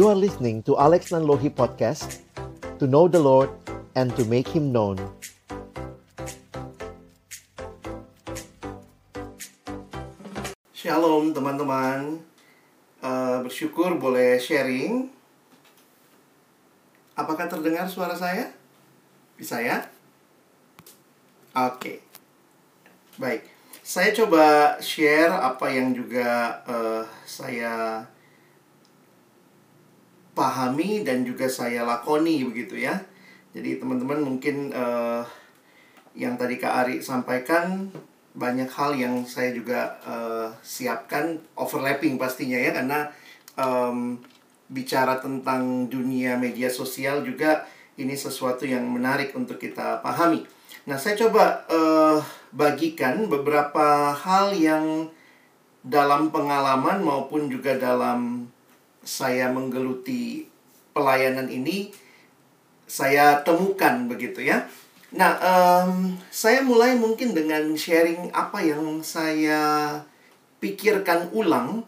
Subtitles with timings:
[0.00, 2.24] You are listening to Alex Nanlohi Podcast
[2.80, 3.52] To know the Lord
[3.92, 4.96] and to make Him known.
[10.72, 12.16] Shalom teman-teman.
[13.04, 15.12] Uh, Bersyukur boleh sharing.
[17.12, 18.56] Apakah terdengar suara saya?
[19.36, 19.84] Bisa ya?
[21.52, 22.00] Oke.
[23.20, 23.44] Baik.
[23.84, 28.08] Saya coba share apa yang juga uh, saya
[30.40, 32.96] pahami dan juga saya lakoni begitu ya
[33.52, 35.26] Jadi teman-teman mungkin uh,
[36.16, 37.92] yang tadi Kak Ari sampaikan
[38.32, 43.10] banyak hal yang saya juga uh, siapkan overlapping pastinya ya karena
[43.58, 44.22] um,
[44.70, 47.66] bicara tentang dunia media sosial juga
[47.98, 50.46] ini sesuatu yang menarik untuk kita pahami.
[50.86, 52.22] Nah, saya coba uh,
[52.54, 55.10] bagikan beberapa hal yang
[55.82, 58.48] dalam pengalaman maupun juga dalam
[59.00, 60.46] saya menggeluti
[60.92, 61.94] pelayanan ini
[62.90, 64.66] saya temukan begitu ya.
[65.10, 69.98] Nah, um, saya mulai mungkin dengan sharing apa yang saya
[70.62, 71.82] pikirkan ulang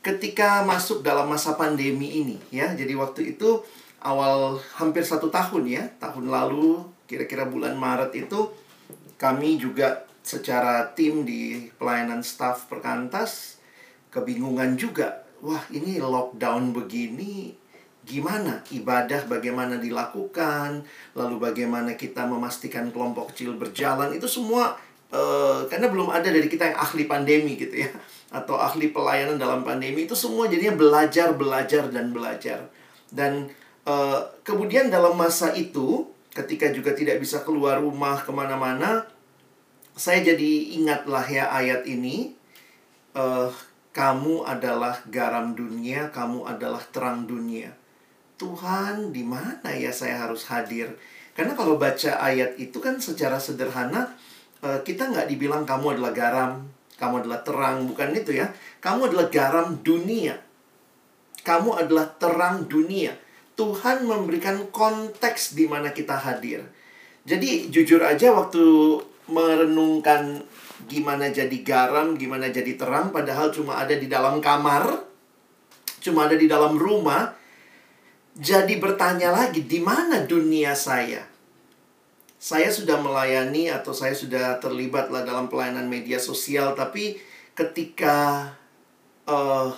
[0.00, 2.72] ketika masuk dalam masa pandemi ini ya.
[2.72, 3.60] Jadi waktu itu
[4.00, 8.54] awal hampir satu tahun ya, tahun lalu kira-kira bulan Maret itu
[9.16, 13.58] kami juga secara tim di pelayanan staff perkantas
[14.08, 15.25] kebingungan juga.
[15.46, 17.54] Wah, ini lockdown begini
[18.02, 18.66] gimana?
[18.66, 20.82] Ibadah bagaimana dilakukan,
[21.14, 24.10] lalu bagaimana kita memastikan kelompok kecil berjalan?
[24.10, 24.74] Itu semua
[25.14, 27.90] uh, karena belum ada dari kita yang ahli pandemi gitu ya
[28.34, 32.66] atau ahli pelayanan dalam pandemi itu semua jadinya belajar belajar dan belajar.
[33.06, 33.46] Dan
[33.86, 39.06] uh, kemudian dalam masa itu ketika juga tidak bisa keluar rumah ke mana-mana
[39.96, 42.36] saya jadi ingatlah ya ayat ini
[43.16, 43.48] uh,
[43.96, 47.72] kamu adalah garam dunia kamu adalah terang dunia
[48.36, 50.92] Tuhan, di mana ya saya harus hadir?
[51.32, 54.12] Karena kalau baca ayat itu kan secara sederhana
[54.60, 56.52] eh, kita nggak dibilang kamu adalah garam,
[57.00, 58.52] kamu adalah terang, bukan itu ya.
[58.80, 60.36] Kamu adalah garam dunia.
[61.44, 63.16] Kamu adalah terang dunia.
[63.56, 66.60] Tuhan memberikan konteks di mana kita hadir.
[67.24, 68.60] Jadi jujur aja waktu
[69.32, 70.44] merenungkan
[70.84, 75.08] gimana jadi garam, gimana jadi terang, padahal cuma ada di dalam kamar,
[76.04, 77.32] cuma ada di dalam rumah,
[78.36, 81.24] jadi bertanya lagi, di mana dunia saya?
[82.36, 87.16] Saya sudah melayani atau saya sudah terlibat lah dalam pelayanan media sosial, tapi
[87.56, 88.52] ketika
[89.24, 89.72] uh,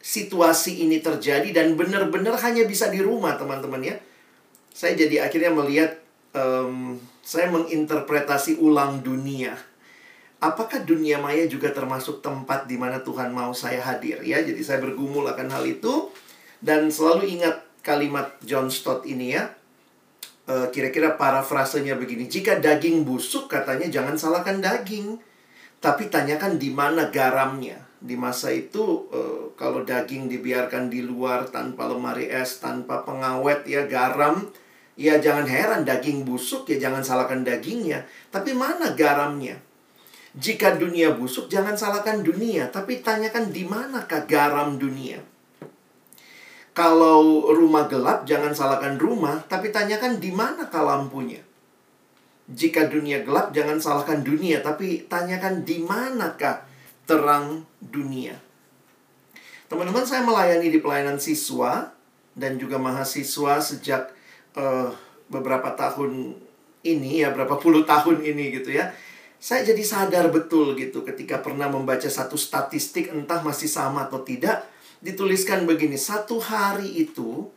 [0.00, 3.96] situasi ini terjadi dan benar-benar hanya bisa di rumah, teman-teman ya,
[4.72, 6.00] saya jadi akhirnya melihat
[6.32, 9.54] um, saya menginterpretasi ulang dunia.
[10.40, 14.40] Apakah dunia maya juga termasuk tempat di mana Tuhan mau saya hadir ya?
[14.40, 16.08] Jadi saya bergumul akan hal itu
[16.64, 19.52] dan selalu ingat kalimat John Stott ini ya.
[20.50, 25.22] kira kira-kira parafrasenya begini, jika daging busuk katanya jangan salahkan daging,
[25.78, 27.78] tapi tanyakan di mana garamnya.
[28.02, 33.86] Di masa itu uh, kalau daging dibiarkan di luar tanpa lemari es, tanpa pengawet ya
[33.86, 34.50] garam,
[34.98, 38.02] ya jangan heran daging busuk ya jangan salahkan dagingnya,
[38.34, 39.69] tapi mana garamnya?
[40.30, 45.18] Jika dunia busuk jangan salahkan dunia, tapi tanyakan di manakah garam dunia?
[46.70, 51.42] Kalau rumah gelap, jangan salahkan rumah, tapi tanyakan di mana lampunya.
[52.46, 56.62] Jika dunia gelap, jangan salahkan dunia, tapi tanyakan di manakah
[57.10, 58.38] terang dunia.
[59.66, 61.90] Teman-teman, saya melayani di pelayanan siswa
[62.38, 64.14] dan juga mahasiswa sejak
[64.54, 64.94] uh,
[65.26, 66.38] beberapa tahun
[66.86, 68.94] ini ya, berapa puluh tahun ini gitu ya.
[69.40, 74.68] Saya jadi sadar betul gitu ketika pernah membaca satu statistik entah masih sama atau tidak
[75.00, 77.48] dituliskan begini, satu hari itu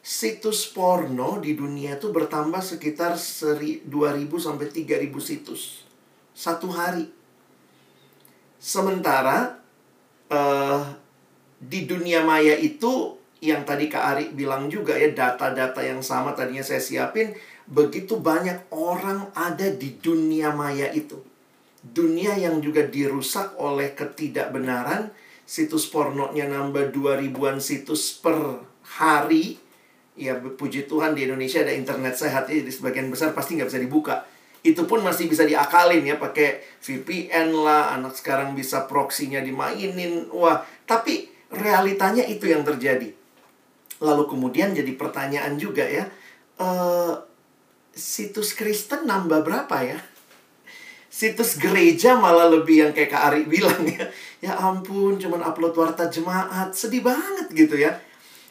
[0.00, 3.84] situs porno di dunia itu bertambah sekitar 2000
[4.40, 5.84] sampai 3000 situs.
[6.32, 7.12] Satu hari.
[8.56, 9.60] Sementara
[10.32, 10.82] uh,
[11.60, 16.64] di dunia maya itu yang tadi Kak Ari bilang juga ya data-data yang sama tadinya
[16.64, 17.36] saya siapin
[17.66, 21.18] begitu banyak orang ada di dunia maya itu.
[21.82, 25.10] Dunia yang juga dirusak oleh ketidakbenaran,
[25.46, 28.62] situs pornonya nambah 2000-an situs per
[28.98, 29.58] hari.
[30.16, 34.14] Ya puji Tuhan di Indonesia ada internet sehat di sebagian besar pasti nggak bisa dibuka.
[34.64, 40.26] Itu pun masih bisa diakalin ya pakai VPN lah, anak sekarang bisa proksinya dimainin.
[40.34, 43.14] Wah, tapi realitanya itu yang terjadi.
[44.02, 46.10] Lalu kemudian jadi pertanyaan juga ya,
[46.58, 47.25] uh,
[47.96, 49.98] situs Kristen nambah berapa ya?
[51.16, 54.04] situs gereja malah lebih yang kayak Kak Ari bilang ya.
[54.44, 56.76] Ya ampun, cuman upload warta jemaat.
[56.76, 57.96] Sedih banget gitu ya.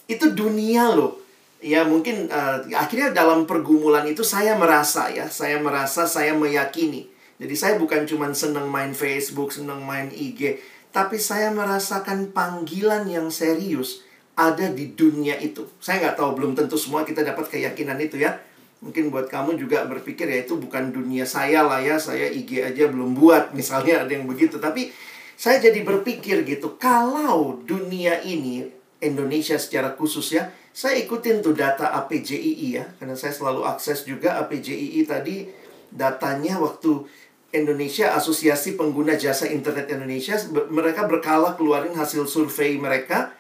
[0.09, 1.21] Itu dunia loh.
[1.61, 7.05] Ya mungkin uh, akhirnya dalam pergumulan itu saya merasa ya, saya merasa saya meyakini.
[7.37, 10.57] Jadi saya bukan cuma senang main Facebook, senang main IG,
[10.89, 15.67] tapi saya merasakan panggilan yang serius ada di dunia itu.
[15.77, 18.39] Saya nggak tahu, belum tentu semua kita dapat keyakinan itu ya.
[18.85, 22.85] Mungkin buat kamu juga berpikir ya itu bukan dunia saya lah ya, saya IG aja
[22.85, 24.61] belum buat, misalnya ada yang begitu.
[24.61, 24.93] Tapi
[25.33, 28.69] saya jadi berpikir gitu, kalau dunia ini,
[29.01, 34.37] Indonesia secara khusus ya, saya ikutin tuh data APJII ya, karena saya selalu akses juga
[34.45, 35.49] APJII tadi
[35.89, 37.09] datanya waktu
[37.55, 40.35] Indonesia Asosiasi Pengguna Jasa Internet Indonesia
[40.67, 43.31] mereka berkala keluarin hasil survei mereka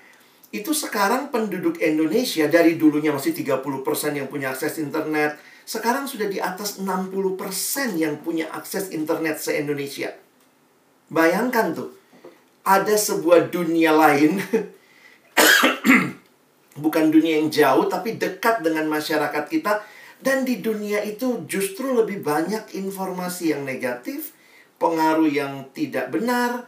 [0.53, 3.65] itu sekarang penduduk Indonesia dari dulunya masih 30%
[4.13, 10.13] yang punya akses internet, sekarang sudah di atas 60% yang punya akses internet se-Indonesia.
[11.09, 11.89] Bayangkan tuh,
[12.65, 14.41] ada sebuah dunia lain
[16.83, 19.85] bukan dunia yang jauh tapi dekat dengan masyarakat kita
[20.25, 24.33] dan di dunia itu justru lebih banyak informasi yang negatif,
[24.81, 26.65] pengaruh yang tidak benar.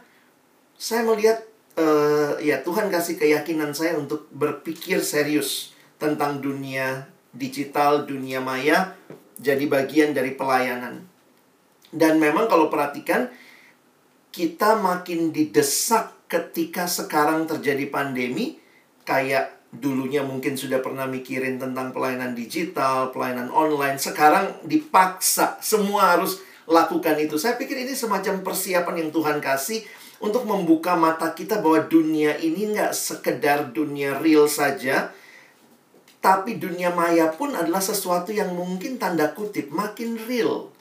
[0.78, 1.42] Saya melihat
[1.78, 8.98] uh, ya Tuhan kasih keyakinan saya untuk berpikir serius tentang dunia digital, dunia maya
[9.38, 11.06] jadi bagian dari pelayanan.
[11.88, 13.30] Dan memang kalau perhatikan
[14.34, 18.60] kita makin didesak ketika sekarang terjadi pandemi
[19.08, 26.40] kayak dulunya mungkin sudah pernah mikirin tentang pelayanan digital, pelayanan online, sekarang dipaksa semua harus
[26.68, 27.40] lakukan itu.
[27.40, 29.80] Saya pikir ini semacam persiapan yang Tuhan kasih
[30.18, 35.14] untuk membuka mata kita bahwa dunia ini nggak sekedar dunia real saja,
[36.18, 40.74] tapi dunia maya pun adalah sesuatu yang mungkin tanda kutip makin real.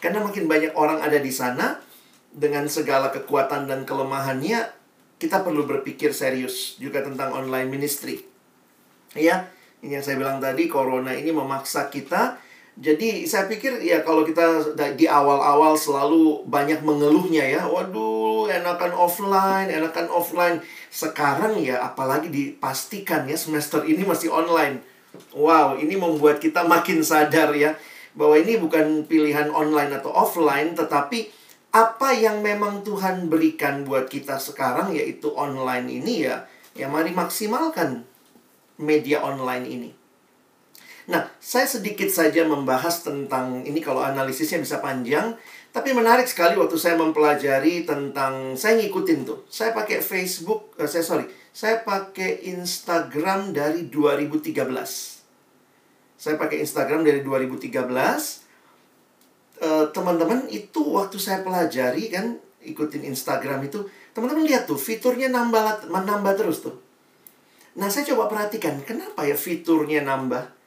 [0.00, 1.76] Karena makin banyak orang ada di sana,
[2.32, 4.72] dengan segala kekuatan dan kelemahannya,
[5.20, 8.24] kita perlu berpikir serius juga tentang online ministry.
[9.12, 9.52] Ya,
[9.84, 12.40] ini yang saya bilang tadi, corona ini memaksa kita
[12.80, 19.68] jadi saya pikir ya kalau kita di awal-awal selalu banyak mengeluhnya ya, waduh enakan offline,
[19.68, 20.64] enakan offline.
[20.88, 24.80] Sekarang ya apalagi dipastikan ya semester ini masih online.
[25.36, 27.76] Wow, ini membuat kita makin sadar ya
[28.16, 31.28] bahwa ini bukan pilihan online atau offline tetapi
[31.76, 38.08] apa yang memang Tuhan berikan buat kita sekarang yaitu online ini ya, ya mari maksimalkan
[38.80, 39.99] media online ini.
[41.10, 45.34] Nah, saya sedikit saja membahas tentang ini kalau analisisnya bisa panjang,
[45.74, 49.42] tapi menarik sekali waktu saya mempelajari tentang saya ngikutin tuh.
[49.50, 54.54] Saya pakai Facebook, uh, saya sorry, saya pakai Instagram dari 2013.
[56.14, 58.46] Saya pakai Instagram dari 2013.
[59.60, 63.82] Uh, teman-teman itu waktu saya pelajari kan ikutin Instagram itu,
[64.14, 66.78] teman-teman lihat tuh fiturnya nambah menambah terus tuh.
[67.74, 70.59] Nah, saya coba perhatikan kenapa ya fiturnya nambah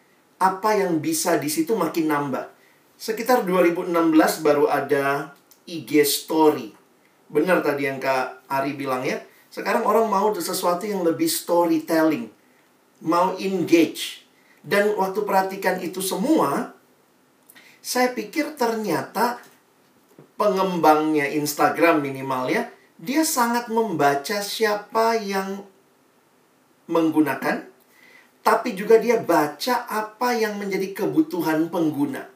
[0.44, 2.51] apa yang bisa di situ makin nambah.
[3.00, 3.95] Sekitar 2016
[4.44, 5.31] baru ada
[5.63, 6.75] IG story.
[7.31, 9.24] Benar tadi yang Kak Ari bilang ya.
[9.48, 12.28] Sekarang orang mau sesuatu yang lebih storytelling.
[13.00, 14.28] Mau engage.
[14.60, 16.75] Dan waktu perhatikan itu semua,
[17.84, 19.39] saya pikir ternyata
[20.39, 25.67] pengembangnya Instagram minimal ya, dia sangat membaca siapa yang
[26.88, 27.73] menggunakan
[28.43, 32.27] tapi juga dia baca apa yang menjadi kebutuhan pengguna.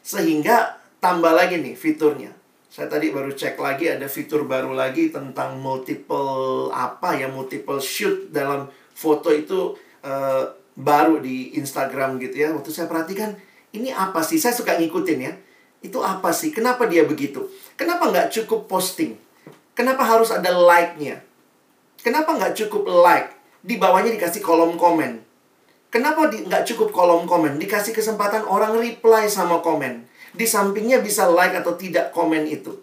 [0.00, 2.30] Sehingga tambah lagi nih fiturnya.
[2.70, 8.30] Saya tadi baru cek lagi ada fitur baru lagi tentang multiple apa ya multiple shoot
[8.30, 9.74] dalam foto itu
[10.06, 12.54] uh, baru di Instagram gitu ya.
[12.54, 13.34] Waktu saya perhatikan
[13.74, 14.38] ini apa sih?
[14.38, 15.34] Saya suka ngikutin ya.
[15.82, 16.54] Itu apa sih?
[16.54, 17.50] Kenapa dia begitu?
[17.74, 19.18] Kenapa nggak cukup posting?
[19.74, 21.26] Kenapa harus ada like-nya?
[22.06, 23.34] Kenapa nggak cukup like?
[23.66, 25.29] Di bawahnya dikasih kolom komen.
[25.90, 27.58] Kenapa di, nggak cukup kolom komen?
[27.58, 30.06] Dikasih kesempatan orang reply sama komen.
[30.30, 32.78] Di sampingnya bisa like atau tidak komen itu.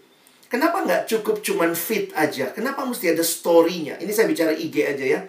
[0.51, 2.51] Kenapa nggak cukup cuman feed aja?
[2.51, 3.95] Kenapa mesti ada story-nya?
[4.03, 5.19] Ini saya bicara IG aja ya.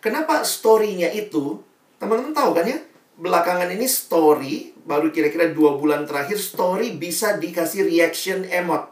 [0.00, 1.60] Kenapa story-nya itu,
[2.00, 2.80] teman-teman tahu kan ya?
[3.16, 8.88] Belakangan ini story, baru kira-kira dua bulan terakhir, story bisa dikasih reaction emot.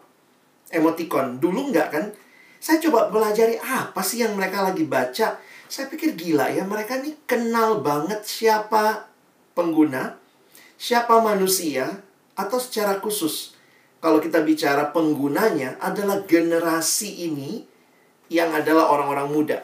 [0.69, 1.41] Emoticon.
[1.41, 2.05] Dulu nggak kan?
[2.61, 5.37] Saya coba belajari apa sih yang mereka lagi baca
[5.75, 9.11] saya pikir gila ya, mereka nih kenal banget siapa
[9.59, 10.15] pengguna,
[10.79, 11.99] siapa manusia,
[12.39, 13.59] atau secara khusus.
[13.99, 17.67] Kalau kita bicara penggunanya adalah generasi ini
[18.31, 19.59] yang adalah orang-orang muda.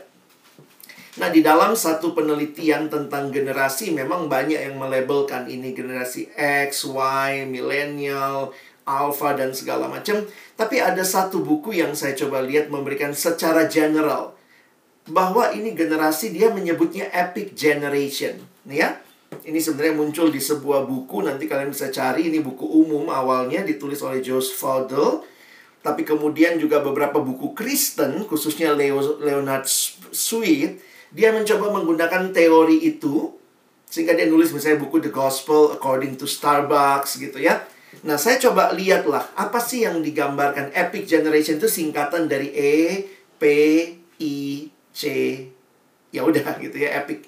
[1.22, 7.46] Nah, di dalam satu penelitian tentang generasi memang banyak yang melabelkan ini generasi X, Y,
[7.46, 8.50] milenial,
[8.82, 10.26] alpha dan segala macam.
[10.58, 14.39] Tapi ada satu buku yang saya coba lihat memberikan secara general
[15.08, 18.36] bahwa ini generasi dia menyebutnya epic generation.
[18.68, 18.90] Nih ya.
[19.30, 22.26] Ini sebenarnya muncul di sebuah buku, nanti kalian bisa cari.
[22.26, 25.22] Ini buku umum awalnya ditulis oleh Joseph Faudel.
[25.80, 29.64] Tapi kemudian juga beberapa buku Kristen, khususnya Leo, Leonard
[30.10, 30.82] Sweet,
[31.14, 33.32] dia mencoba menggunakan teori itu.
[33.86, 37.64] Sehingga dia nulis misalnya buku The Gospel According to Starbucks gitu ya.
[38.06, 42.74] Nah, saya coba lihatlah apa sih yang digambarkan Epic Generation itu singkatan dari E,
[43.38, 43.44] P,
[44.20, 45.02] I, C.
[46.10, 47.26] Ya udah gitu ya, Epic.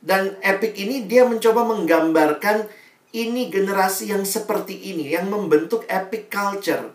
[0.00, 2.68] Dan Epic ini dia mencoba menggambarkan
[3.16, 6.92] ini generasi yang seperti ini yang membentuk epic culture.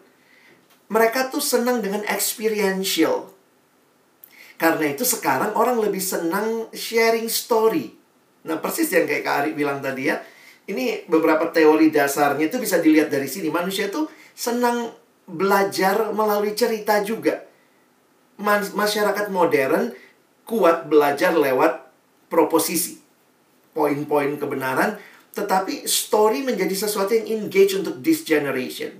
[0.91, 3.31] Mereka tuh senang dengan experiential.
[4.61, 7.97] Karena itu sekarang orang lebih senang sharing story.
[8.45, 10.21] Nah, persis yang kayak Kak Ari bilang tadi ya.
[10.69, 13.49] Ini beberapa teori dasarnya itu bisa dilihat dari sini.
[13.49, 14.05] Manusia tuh
[14.37, 14.93] senang
[15.25, 17.41] belajar melalui cerita juga.
[18.75, 19.93] Masyarakat modern
[20.43, 21.87] kuat belajar lewat
[22.27, 22.99] proposisi.
[23.71, 24.97] Poin-poin kebenaran.
[25.31, 28.99] Tetapi story menjadi sesuatu yang engage untuk this generation.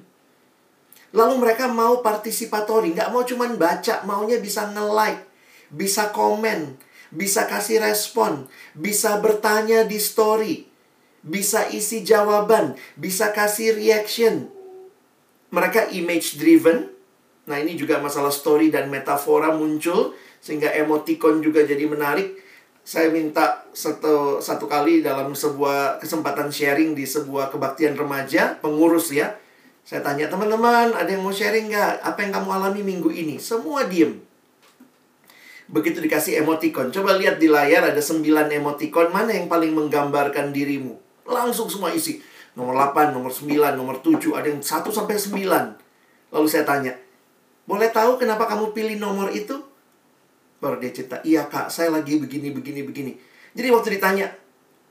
[1.12, 5.28] Lalu mereka mau partisipatori, nggak mau cuman baca, maunya bisa nge-like,
[5.68, 6.80] bisa komen,
[7.12, 10.72] bisa kasih respon, bisa bertanya di story,
[11.20, 14.48] bisa isi jawaban, bisa kasih reaction.
[15.52, 16.88] Mereka image driven.
[17.50, 22.42] Nah, ini juga masalah story dan metafora muncul sehingga emoticon juga jadi menarik
[22.82, 29.38] saya minta satu, satu kali dalam sebuah kesempatan sharing di sebuah kebaktian remaja, pengurus ya.
[29.86, 32.02] Saya tanya teman-teman, ada yang mau sharing nggak?
[32.02, 33.38] Apa yang kamu alami minggu ini?
[33.38, 34.18] Semua diem.
[35.72, 41.00] Begitu dikasih emoticon, coba lihat di layar ada 9 emoticon, mana yang paling menggambarkan dirimu?
[41.24, 42.20] Langsung semua isi.
[42.60, 46.36] Nomor 8, nomor 9, nomor 7, ada yang 1 sampai 9.
[46.36, 46.92] Lalu saya tanya,
[47.72, 49.56] boleh tahu kenapa kamu pilih nomor itu?
[50.60, 53.16] Baru dia cerita, iya kak, saya lagi begini, begini, begini.
[53.56, 54.28] Jadi waktu ditanya,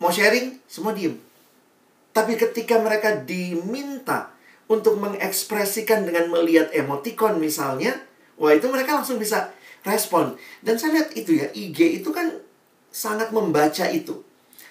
[0.00, 1.12] mau sharing, semua diem.
[2.16, 4.32] Tapi ketika mereka diminta
[4.64, 8.00] untuk mengekspresikan dengan melihat emoticon misalnya,
[8.40, 9.52] wah itu mereka langsung bisa
[9.84, 10.40] respon.
[10.64, 12.32] Dan saya lihat itu ya, IG itu kan
[12.88, 14.24] sangat membaca itu.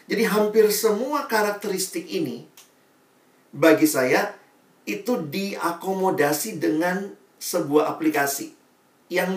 [0.10, 2.50] Jadi hampir semua karakteristik ini,
[3.54, 4.34] bagi saya,
[4.90, 8.54] itu diakomodasi dengan sebuah aplikasi
[9.10, 9.34] yang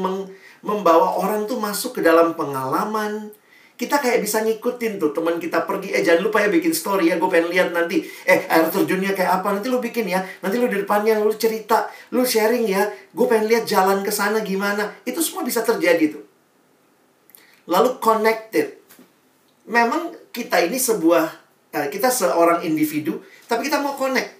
[0.61, 3.33] membawa orang tuh masuk ke dalam pengalaman.
[3.73, 7.19] Kita kayak bisa ngikutin tuh teman kita pergi, eh jangan lupa ya bikin story ya,
[7.19, 8.05] gue pengen lihat nanti.
[8.29, 10.23] Eh air terjunnya kayak apa, nanti lu bikin ya.
[10.45, 12.87] Nanti lu di depannya lu cerita, lu sharing ya.
[13.11, 14.93] Gue pengen lihat jalan ke sana gimana.
[15.03, 16.23] Itu semua bisa terjadi tuh.
[17.67, 18.79] Lalu connected.
[19.67, 21.27] Memang kita ini sebuah,
[21.75, 23.19] eh, kita seorang individu,
[23.51, 24.31] tapi kita mau connect.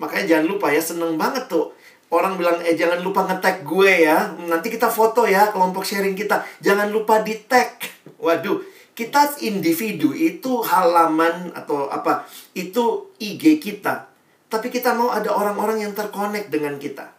[0.00, 1.76] Makanya jangan lupa ya, seneng banget tuh
[2.06, 4.30] Orang bilang, eh jangan lupa nge-tag gue ya.
[4.46, 6.38] Nanti kita foto ya, kelompok sharing kita.
[6.62, 7.82] Jangan lupa di-tag.
[8.22, 8.62] Waduh,
[8.94, 12.22] kita individu itu halaman atau apa,
[12.54, 14.06] itu IG kita.
[14.46, 17.10] Tapi kita mau ada orang-orang yang terkonek dengan kita.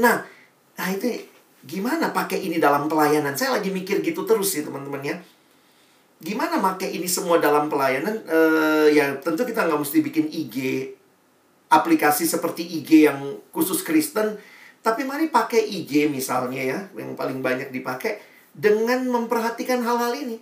[0.00, 0.24] Nah,
[0.72, 1.28] nah itu
[1.62, 3.36] gimana pakai ini dalam pelayanan?
[3.36, 5.16] Saya lagi mikir gitu terus sih teman-teman ya.
[6.24, 8.24] Gimana pakai ini semua dalam pelayanan?
[8.24, 10.56] Uh, ya tentu kita nggak mesti bikin IG
[11.72, 14.36] aplikasi seperti IG yang khusus Kristen,
[14.84, 18.20] tapi mari pakai IG misalnya ya, yang paling banyak dipakai
[18.52, 20.36] dengan memperhatikan hal-hal ini.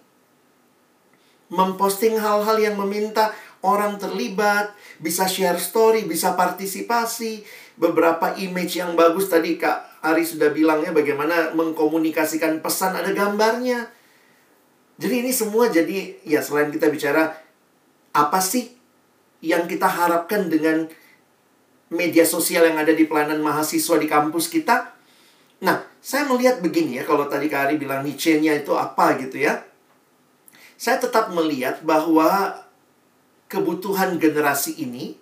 [1.51, 3.31] Memposting hal-hal yang meminta
[3.63, 7.47] orang terlibat, bisa share story, bisa partisipasi,
[7.79, 13.89] beberapa image yang bagus tadi Kak Ari sudah bilang ya bagaimana mengkomunikasikan pesan ada gambarnya.
[15.01, 17.37] Jadi ini semua jadi ya selain kita bicara
[18.13, 18.77] apa sih
[19.41, 20.89] yang kita harapkan dengan
[21.91, 24.95] media sosial yang ada di pelayanan mahasiswa di kampus kita.
[25.61, 29.61] Nah, saya melihat begini ya, kalau tadi Kak Ari bilang Nietzsche-nya itu apa gitu ya.
[30.81, 32.57] Saya tetap melihat bahwa
[33.51, 35.19] kebutuhan generasi ini,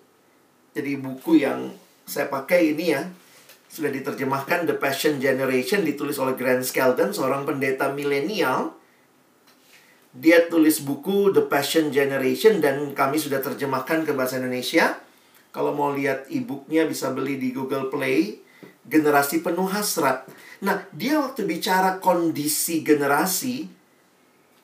[0.71, 1.75] jadi buku yang
[2.07, 3.03] saya pakai ini ya,
[3.67, 8.77] sudah diterjemahkan The Passion Generation, ditulis oleh Grant Skeldon, seorang pendeta milenial.
[10.09, 15.08] Dia tulis buku The Passion Generation dan kami sudah terjemahkan ke bahasa Indonesia.
[15.49, 18.41] Kalau mau lihat e-booknya bisa beli di Google Play.
[18.89, 20.25] Generasi penuh hasrat.
[20.65, 23.69] Nah, dia waktu bicara kondisi generasi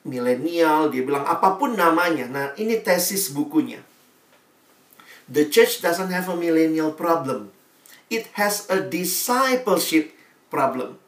[0.06, 2.30] milenial, dia bilang apa pun namanya.
[2.30, 3.82] Nah, ini tesis bukunya.
[5.26, 7.50] The church doesn't have a millennial problem.
[8.06, 10.14] It has a discipleship
[10.46, 11.02] problem.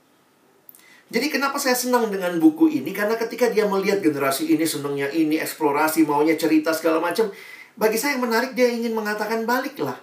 [1.09, 2.93] Jadi kenapa saya senang dengan buku ini?
[2.93, 7.33] Karena ketika dia melihat generasi ini senangnya ini, eksplorasi, maunya cerita segala macam,
[7.79, 9.97] bagi saya yang menarik dia ingin mengatakan baliklah.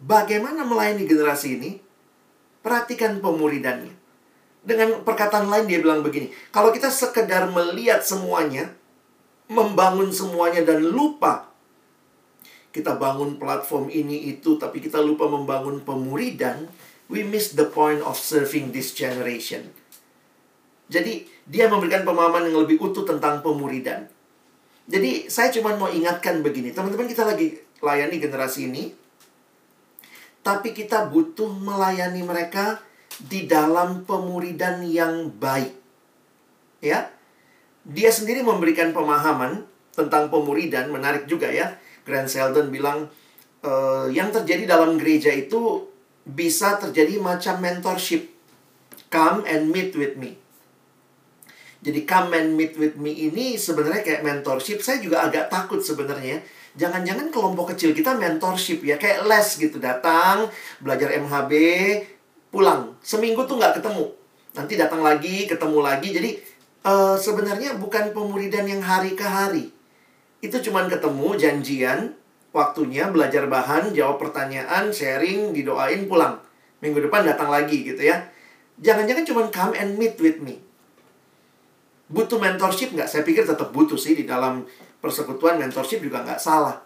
[0.00, 1.70] Bagaimana melayani generasi ini?
[2.62, 3.92] Perhatikan pemuridannya.
[4.62, 8.72] Dengan perkataan lain dia bilang begini, kalau kita sekedar melihat semuanya,
[9.50, 11.50] membangun semuanya dan lupa
[12.70, 16.70] kita bangun platform ini itu tapi kita lupa membangun pemuridan,
[17.10, 19.74] we miss the point of serving this generation.
[20.86, 24.06] Jadi dia memberikan pemahaman yang lebih utuh tentang pemuridan.
[24.90, 28.90] Jadi saya cuma mau ingatkan begini, teman-teman kita lagi layani generasi ini,
[30.42, 32.82] tapi kita butuh melayani mereka
[33.22, 35.78] di dalam pemuridan yang baik.
[36.82, 37.12] Ya,
[37.86, 39.62] dia sendiri memberikan pemahaman
[39.94, 41.76] tentang pemuridan menarik juga ya
[42.08, 43.12] Grant Seldon bilang
[43.60, 43.72] e,
[44.10, 45.86] yang terjadi dalam gereja itu
[46.24, 48.26] bisa terjadi macam mentorship.
[49.10, 50.38] Come and meet with me.
[51.80, 54.84] Jadi come and meet with me ini sebenarnya kayak mentorship.
[54.84, 56.44] Saya juga agak takut sebenarnya.
[56.76, 59.00] Jangan-jangan kelompok kecil kita mentorship ya.
[59.00, 59.80] Kayak les gitu.
[59.80, 60.48] Datang,
[60.84, 61.52] belajar MHB,
[62.52, 62.94] pulang.
[63.00, 64.12] Seminggu tuh nggak ketemu.
[64.54, 66.08] Nanti datang lagi, ketemu lagi.
[66.12, 66.30] Jadi
[66.84, 69.72] uh, sebenarnya bukan pemuridan yang hari ke hari
[70.40, 72.16] itu cuman ketemu janjian
[72.50, 76.40] waktunya belajar bahan jawab pertanyaan sharing didoain pulang
[76.80, 78.24] minggu depan datang lagi gitu ya
[78.80, 80.64] jangan-jangan cuman come and meet with me
[82.10, 83.06] butuh mentorship nggak?
[83.06, 84.66] Saya pikir tetap butuh sih di dalam
[84.98, 86.82] persekutuan mentorship juga nggak salah.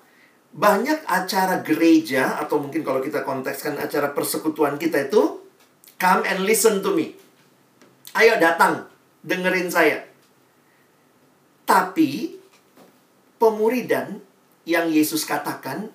[0.54, 5.42] Banyak acara gereja atau mungkin kalau kita kontekskan acara persekutuan kita itu
[5.98, 7.16] come and listen to me.
[8.14, 8.86] Ayo datang
[9.26, 10.06] dengerin saya.
[11.64, 12.38] Tapi
[13.40, 14.20] pemuridan
[14.68, 15.90] yang Yesus katakan,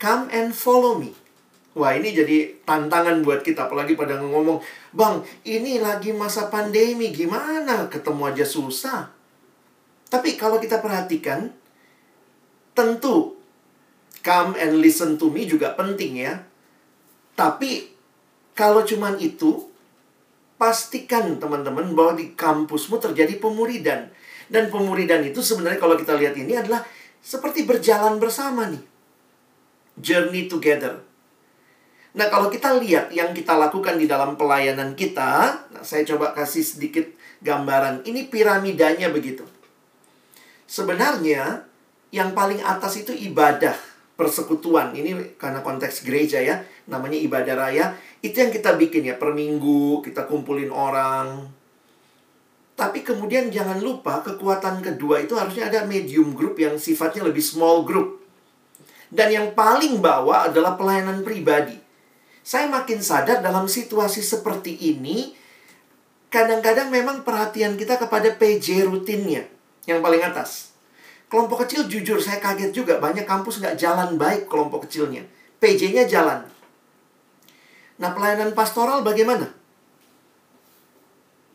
[0.00, 1.21] "Come and follow me."
[1.72, 4.60] Wah, ini jadi tantangan buat kita apalagi pada ngomong,
[4.92, 9.08] "Bang, ini lagi masa pandemi, gimana ketemu aja susah."
[10.12, 11.48] Tapi kalau kita perhatikan,
[12.76, 13.40] tentu
[14.20, 16.44] come and listen to me juga penting ya.
[17.32, 17.88] Tapi
[18.52, 19.72] kalau cuman itu,
[20.60, 24.12] pastikan teman-teman bahwa di kampusmu terjadi pemuridan.
[24.52, 26.84] Dan pemuridan itu sebenarnya kalau kita lihat ini adalah
[27.24, 28.84] seperti berjalan bersama nih.
[29.96, 31.11] Journey together.
[32.12, 36.60] Nah, kalau kita lihat yang kita lakukan di dalam pelayanan kita, nah saya coba kasih
[36.60, 37.08] sedikit
[37.40, 38.04] gambaran.
[38.04, 39.48] Ini piramidanya begitu.
[40.68, 41.64] Sebenarnya
[42.12, 43.72] yang paling atas itu ibadah
[44.20, 44.92] persekutuan.
[44.92, 47.96] Ini karena konteks gereja ya, namanya ibadah raya.
[48.20, 51.48] Itu yang kita bikin ya per minggu, kita kumpulin orang,
[52.72, 57.84] tapi kemudian jangan lupa kekuatan kedua itu harusnya ada medium group yang sifatnya lebih small
[57.84, 58.24] group.
[59.12, 61.76] Dan yang paling bawah adalah pelayanan pribadi.
[62.42, 65.34] Saya makin sadar dalam situasi seperti ini,
[66.26, 69.46] kadang-kadang memang perhatian kita kepada PJ rutinnya
[69.86, 70.74] yang paling atas.
[71.30, 75.24] Kelompok kecil jujur saya kaget juga banyak kampus nggak jalan baik kelompok kecilnya.
[75.62, 76.44] PJ-nya jalan.
[77.96, 79.48] Nah pelayanan pastoral bagaimana?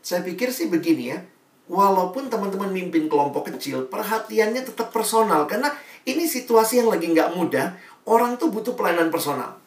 [0.01, 1.19] Saya pikir sih begini ya.
[1.67, 5.43] Walaupun teman-teman mimpin kelompok kecil, perhatiannya tetap personal.
[5.51, 5.67] Karena
[6.07, 7.75] ini situasi yang lagi nggak mudah.
[8.07, 9.59] Orang tuh butuh pelayanan personal.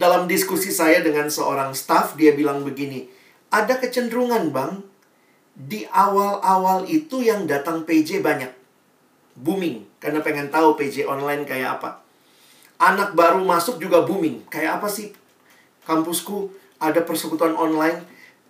[0.00, 3.04] Dalam diskusi saya dengan seorang staff, dia bilang begini.
[3.52, 4.80] Ada kecenderungan bang,
[5.52, 8.48] di awal-awal itu yang datang PJ banyak.
[9.36, 12.00] Booming, karena pengen tahu PJ online kayak apa.
[12.80, 14.48] Anak baru masuk juga booming.
[14.48, 15.12] Kayak apa sih
[15.84, 16.48] kampusku
[16.80, 18.00] ada persekutuan online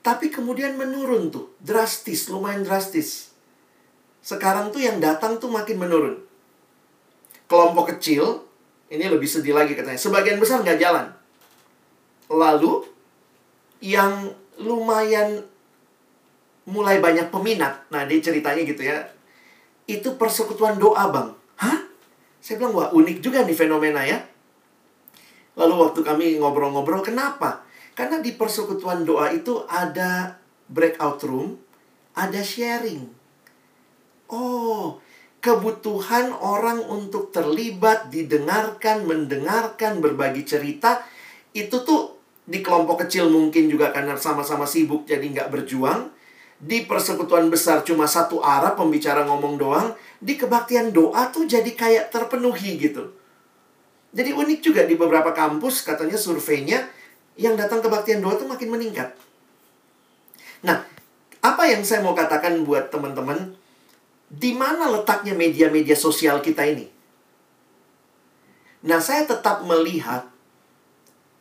[0.00, 3.36] tapi kemudian menurun tuh, drastis, lumayan drastis.
[4.24, 6.16] Sekarang tuh yang datang tuh makin menurun.
[7.44, 8.46] Kelompok kecil,
[8.88, 11.19] ini lebih sedih lagi katanya, sebagian besar nggak jalan.
[12.30, 12.86] Lalu,
[13.82, 14.30] yang
[14.62, 15.42] lumayan
[16.70, 19.10] mulai banyak peminat, nah dia ceritanya gitu ya,
[19.90, 21.28] itu persekutuan doa bang.
[21.58, 21.78] Hah?
[22.38, 24.22] Saya bilang, wah unik juga nih fenomena ya.
[25.58, 27.66] Lalu waktu kami ngobrol-ngobrol, kenapa?
[27.98, 30.38] Karena di persekutuan doa itu ada
[30.70, 31.58] breakout room,
[32.14, 33.10] ada sharing.
[34.30, 35.02] Oh,
[35.42, 41.02] kebutuhan orang untuk terlibat, didengarkan, mendengarkan, berbagi cerita,
[41.50, 42.19] itu tuh
[42.50, 46.10] di kelompok kecil mungkin juga karena sama-sama sibuk jadi nggak berjuang.
[46.60, 49.94] Di persekutuan besar cuma satu arah pembicara ngomong doang.
[50.18, 53.14] Di kebaktian doa tuh jadi kayak terpenuhi gitu.
[54.10, 56.82] Jadi unik juga di beberapa kampus katanya surveinya
[57.38, 59.14] yang datang kebaktian doa itu makin meningkat.
[60.66, 60.82] Nah,
[61.40, 63.54] apa yang saya mau katakan buat teman-teman,
[64.28, 66.90] di mana letaknya media-media sosial kita ini?
[68.84, 70.28] Nah, saya tetap melihat,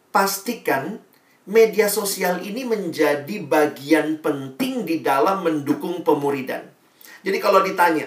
[0.09, 1.01] pastikan
[1.49, 6.61] media sosial ini menjadi bagian penting di dalam mendukung pemuridan.
[7.25, 8.05] Jadi kalau ditanya,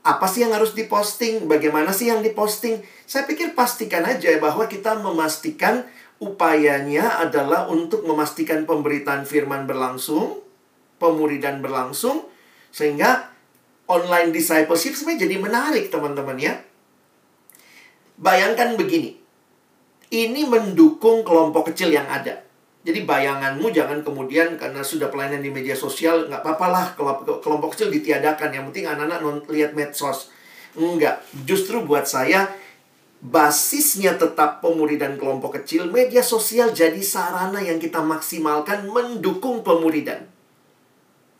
[0.00, 1.44] apa sih yang harus diposting?
[1.44, 2.80] Bagaimana sih yang diposting?
[3.04, 5.84] Saya pikir pastikan aja bahwa kita memastikan
[6.16, 10.40] upayanya adalah untuk memastikan pemberitaan firman berlangsung,
[10.96, 12.24] pemuridan berlangsung,
[12.72, 13.28] sehingga
[13.84, 16.54] online discipleship sebenarnya jadi menarik teman-teman ya.
[18.16, 19.19] Bayangkan begini,
[20.10, 22.42] ini mendukung kelompok kecil yang ada.
[22.80, 26.86] Jadi bayanganmu jangan kemudian karena sudah pelayanan di media sosial nggak apa-apa lah
[27.40, 28.50] kelompok kecil ditiadakan.
[28.50, 30.32] Yang penting anak-anak lihat medsos.
[30.74, 32.48] Enggak, justru buat saya
[33.20, 40.24] basisnya tetap pemuridan kelompok kecil, media sosial jadi sarana yang kita maksimalkan mendukung pemuridan.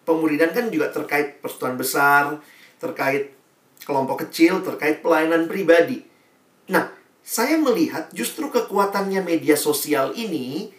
[0.04, 2.36] Pemuridan kan juga terkait persetujuan besar,
[2.76, 3.32] terkait
[3.88, 6.04] kelompok kecil, terkait pelayanan pribadi.
[6.68, 6.99] Nah,
[7.30, 10.74] saya melihat justru kekuatannya media sosial ini,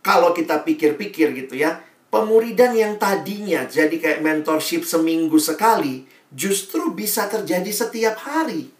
[0.00, 7.28] kalau kita pikir-pikir gitu ya, pemuridan yang tadinya jadi kayak mentorship seminggu sekali, justru bisa
[7.28, 8.72] terjadi setiap hari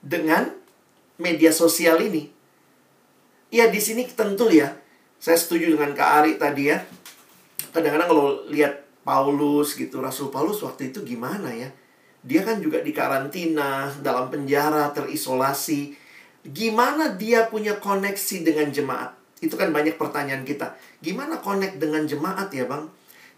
[0.00, 0.48] dengan
[1.20, 2.32] media sosial ini.
[3.52, 4.72] Ya di sini tentu ya,
[5.20, 6.80] saya setuju dengan Kak Ari tadi ya.
[7.68, 11.68] Kadang-kadang kalau lihat Paulus gitu, Rasul Paulus waktu itu gimana ya?
[12.24, 16.00] Dia kan juga di karantina, dalam penjara, terisolasi.
[16.42, 19.14] Gimana dia punya koneksi dengan jemaat?
[19.38, 20.74] Itu kan banyak pertanyaan kita.
[21.02, 22.86] Gimana connect dengan jemaat ya bang?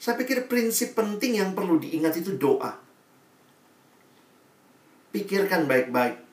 [0.00, 2.76] Saya pikir prinsip penting yang perlu diingat itu doa.
[5.12, 6.24] Pikirkan baik-baik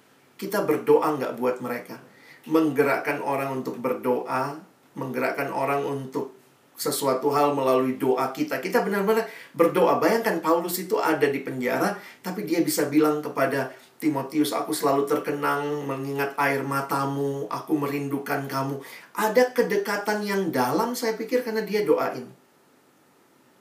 [0.41, 2.01] kita berdoa nggak buat mereka.
[2.49, 4.57] Menggerakkan orang untuk berdoa,
[4.97, 6.33] menggerakkan orang untuk
[6.73, 8.57] sesuatu hal melalui doa kita.
[8.57, 10.01] Kita benar-benar berdoa.
[10.01, 11.93] Bayangkan Paulus itu ada di penjara,
[12.25, 13.69] tapi dia bisa bilang kepada
[14.01, 18.81] Timotius, aku selalu terkenang mengingat air matamu, aku merindukan kamu.
[19.13, 22.25] Ada kedekatan yang dalam saya pikir karena dia doain.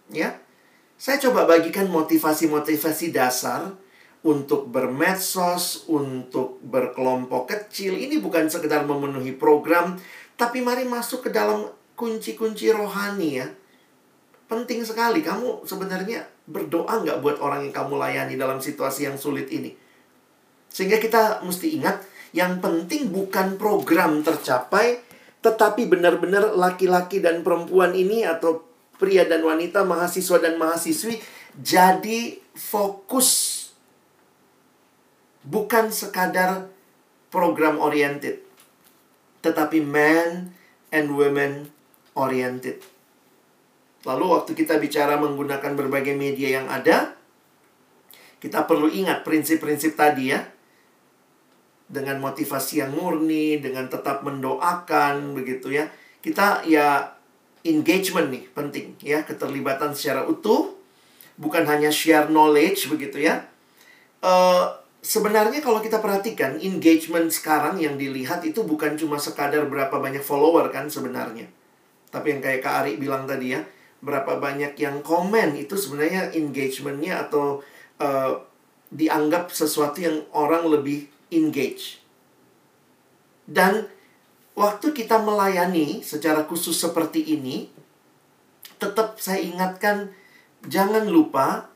[0.08, 0.40] Ya.
[0.96, 3.76] Saya coba bagikan motivasi-motivasi dasar
[4.24, 8.00] untuk bermedsos, untuk berkelompok kecil.
[8.00, 10.00] Ini bukan sekedar memenuhi program,
[10.40, 11.68] tapi mari masuk ke dalam
[12.00, 13.48] kunci-kunci rohani ya.
[14.48, 19.52] Penting sekali kamu sebenarnya berdoa nggak buat orang yang kamu layani dalam situasi yang sulit
[19.52, 19.89] ini.
[20.70, 25.02] Sehingga kita mesti ingat, yang penting bukan program tercapai,
[25.42, 28.62] tetapi benar-benar laki-laki dan perempuan ini atau
[29.00, 31.18] pria dan wanita, mahasiswa dan mahasiswi
[31.58, 33.58] jadi fokus
[35.42, 36.68] bukan sekadar
[37.32, 38.44] program oriented,
[39.42, 40.54] tetapi man
[40.94, 41.72] and women
[42.14, 42.84] oriented.
[44.04, 47.16] Lalu waktu kita bicara menggunakan berbagai media yang ada,
[48.40, 50.40] kita perlu ingat prinsip-prinsip tadi ya.
[51.90, 55.90] Dengan motivasi yang murni, dengan tetap mendoakan begitu ya.
[56.22, 57.18] Kita ya
[57.66, 60.70] engagement nih penting ya, keterlibatan secara utuh,
[61.34, 63.42] bukan hanya share knowledge begitu ya.
[64.22, 70.22] Uh, sebenarnya kalau kita perhatikan engagement sekarang yang dilihat itu bukan cuma sekadar berapa banyak
[70.22, 71.48] follower kan sebenarnya.
[72.12, 73.60] Tapi yang kayak Kak Ari bilang tadi ya,
[74.04, 77.64] berapa banyak yang komen itu sebenarnya engagementnya atau
[78.00, 78.32] uh,
[78.90, 81.98] dianggap sesuatu yang orang lebih engage.
[83.46, 83.90] Dan
[84.54, 87.66] waktu kita melayani secara khusus seperti ini,
[88.78, 90.14] tetap saya ingatkan
[90.66, 91.70] jangan lupa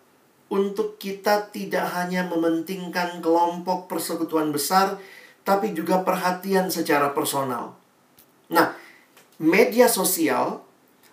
[0.52, 5.02] untuk kita tidak hanya mementingkan kelompok persekutuan besar,
[5.42, 7.74] tapi juga perhatian secara personal.
[8.54, 8.70] Nah,
[9.42, 10.62] media sosial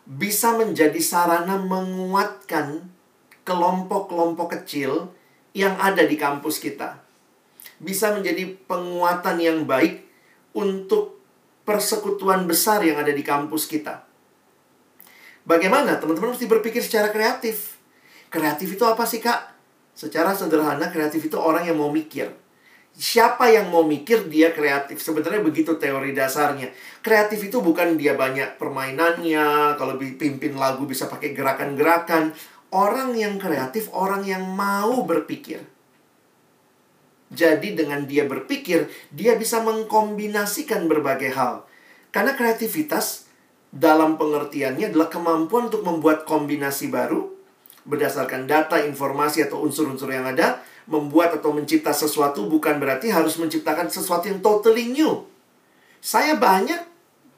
[0.05, 2.85] bisa menjadi sarana menguatkan
[3.41, 5.09] kelompok-kelompok kecil
[5.57, 7.00] yang ada di kampus kita.
[7.81, 10.05] Bisa menjadi penguatan yang baik
[10.53, 11.17] untuk
[11.65, 14.05] persekutuan besar yang ada di kampus kita.
[15.41, 15.97] Bagaimana?
[15.97, 17.81] Teman-teman mesti berpikir secara kreatif.
[18.29, 19.57] Kreatif itu apa sih, Kak?
[19.97, 22.29] Secara sederhana, kreatif itu orang yang mau mikir.
[22.91, 25.01] Siapa yang mau mikir, dia kreatif.
[25.01, 26.69] Sebenarnya begitu teori dasarnya.
[27.01, 32.35] Kreatif itu bukan dia banyak permainannya, kalau pimpin lagu bisa pakai gerakan-gerakan.
[32.71, 35.59] Orang yang kreatif, orang yang mau berpikir.
[37.31, 41.63] Jadi dengan dia berpikir, dia bisa mengkombinasikan berbagai hal.
[42.11, 43.31] Karena kreativitas
[43.71, 47.31] dalam pengertiannya adalah kemampuan untuk membuat kombinasi baru
[47.87, 53.89] berdasarkan data, informasi, atau unsur-unsur yang ada, membuat atau mencipta sesuatu bukan berarti harus menciptakan
[53.89, 55.25] sesuatu yang totally new.
[56.01, 56.81] Saya banyak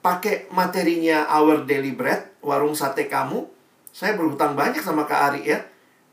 [0.04, 3.48] pakai materinya Our Daily Bread, warung sate kamu.
[3.94, 5.60] Saya berhutang banyak sama Kak Ari ya.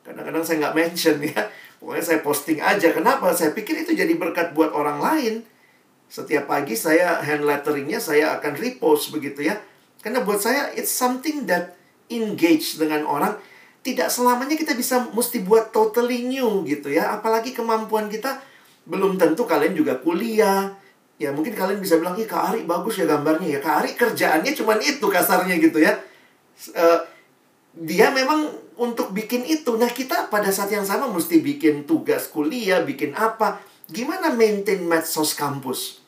[0.07, 1.43] Kadang-kadang saya nggak mention ya.
[1.81, 2.93] Pokoknya saya posting aja.
[2.93, 3.33] Kenapa?
[3.33, 5.35] Saya pikir itu jadi berkat buat orang lain.
[6.13, 9.57] Setiap pagi saya hand letteringnya saya akan repost begitu ya.
[10.05, 11.75] Karena buat saya it's something that
[12.13, 13.41] engage dengan orang
[13.81, 17.17] tidak selamanya kita bisa mesti buat totally new gitu ya.
[17.17, 18.45] Apalagi kemampuan kita
[18.85, 20.77] belum tentu kalian juga kuliah.
[21.21, 23.61] Ya mungkin kalian bisa bilang, ih Kak Ari bagus ya gambarnya ya.
[23.61, 25.97] Kak Ari kerjaannya cuman itu kasarnya gitu ya.
[26.77, 27.01] Uh,
[27.77, 29.77] dia memang untuk bikin itu.
[29.77, 33.61] Nah kita pada saat yang sama mesti bikin tugas kuliah, bikin apa.
[33.93, 36.01] Gimana maintain medsos kampus?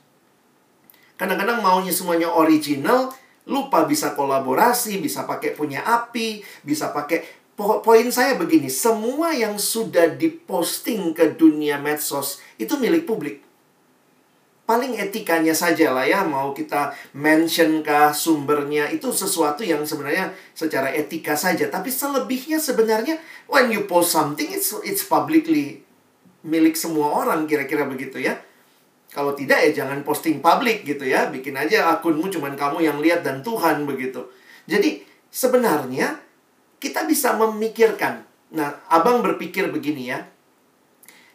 [1.20, 3.12] Kadang-kadang maunya semuanya original,
[3.44, 10.16] lupa bisa kolaborasi, bisa pakai punya api, bisa pakai poin saya begini, semua yang sudah
[10.16, 13.41] diposting ke dunia medsos itu milik publik
[14.62, 20.94] paling etikanya saja lah ya mau kita mention kah sumbernya itu sesuatu yang sebenarnya secara
[20.94, 21.66] etika saja.
[21.66, 23.18] Tapi selebihnya sebenarnya
[23.51, 25.83] when you post something it's it's publicly
[26.46, 28.38] milik semua orang kira-kira begitu ya.
[29.12, 31.29] Kalau tidak ya jangan posting publik gitu ya.
[31.29, 34.25] Bikin aja akunmu cuman kamu yang lihat dan Tuhan begitu.
[34.64, 36.16] Jadi sebenarnya
[36.79, 38.25] kita bisa memikirkan.
[38.57, 40.25] Nah abang berpikir begini ya.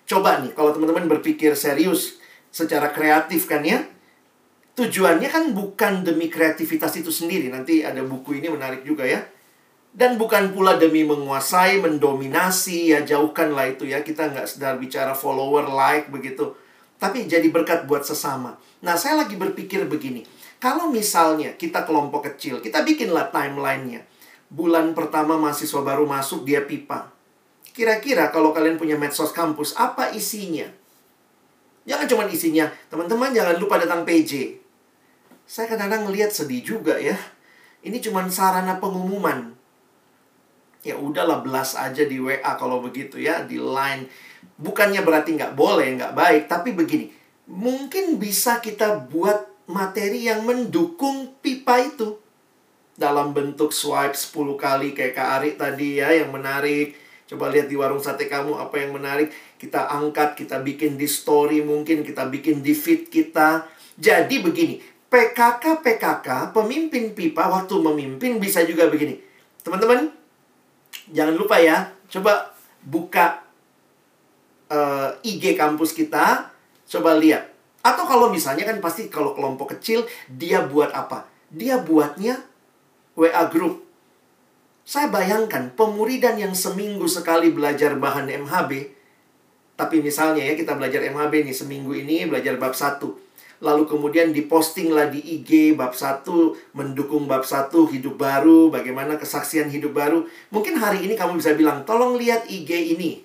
[0.07, 2.17] Coba nih kalau teman-teman berpikir serius
[2.57, 3.85] secara kreatif kan ya.
[4.73, 7.53] Tujuannya kan bukan demi kreativitas itu sendiri.
[7.53, 9.21] Nanti ada buku ini menarik juga ya.
[9.93, 14.01] Dan bukan pula demi menguasai, mendominasi, ya jauhkanlah itu ya.
[14.01, 16.53] Kita nggak sedar bicara follower, like, begitu.
[16.97, 18.57] Tapi jadi berkat buat sesama.
[18.85, 20.25] Nah, saya lagi berpikir begini.
[20.61, 24.05] Kalau misalnya kita kelompok kecil, kita bikinlah timelinenya.
[24.49, 27.09] Bulan pertama mahasiswa baru masuk, dia pipa.
[27.73, 30.65] Kira-kira kalau kalian punya medsos kampus, apa isinya?
[31.87, 34.59] Jangan cuma isinya, teman-teman jangan lupa datang PJ.
[35.47, 37.15] Saya kadang-kadang ngelihat sedih juga ya.
[37.79, 39.55] Ini cuma sarana pengumuman.
[40.83, 44.11] Ya udahlah belas aja di WA kalau begitu ya, di line.
[44.59, 47.07] Bukannya berarti nggak boleh, nggak baik, tapi begini.
[47.47, 52.19] Mungkin bisa kita buat materi yang mendukung pipa itu.
[52.99, 56.99] Dalam bentuk swipe 10 kali kayak Kak Ari tadi ya, yang menarik.
[57.27, 61.65] Coba lihat di warung sate kamu apa yang menarik kita angkat, kita bikin di story
[61.65, 63.65] mungkin, kita bikin di feed kita.
[63.97, 64.77] Jadi begini,
[65.09, 69.17] PKK-PKK, pemimpin pipa waktu memimpin bisa juga begini.
[69.65, 70.13] Teman-teman,
[71.09, 72.53] jangan lupa ya, coba
[72.85, 73.41] buka
[74.69, 76.53] uh, eh, IG kampus kita,
[76.85, 77.49] coba lihat.
[77.81, 81.25] Atau kalau misalnya kan pasti kalau kelompok kecil, dia buat apa?
[81.47, 82.43] Dia buatnya
[83.15, 83.87] WA group.
[84.87, 88.96] Saya bayangkan pemuridan yang seminggu sekali belajar bahan MHB,
[89.77, 92.97] tapi misalnya ya kita belajar MHB nih seminggu ini belajar bab 1.
[93.61, 96.25] Lalu kemudian diposting lah di IG bab 1
[96.73, 100.25] mendukung bab 1 hidup baru, bagaimana kesaksian hidup baru.
[100.49, 103.21] Mungkin hari ini kamu bisa bilang, "Tolong lihat IG ini."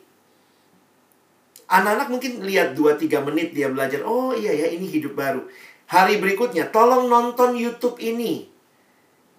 [1.73, 5.49] Anak-anak mungkin lihat 2-3 menit dia belajar, "Oh iya ya, ini hidup baru."
[5.89, 8.52] Hari berikutnya, "Tolong nonton YouTube ini."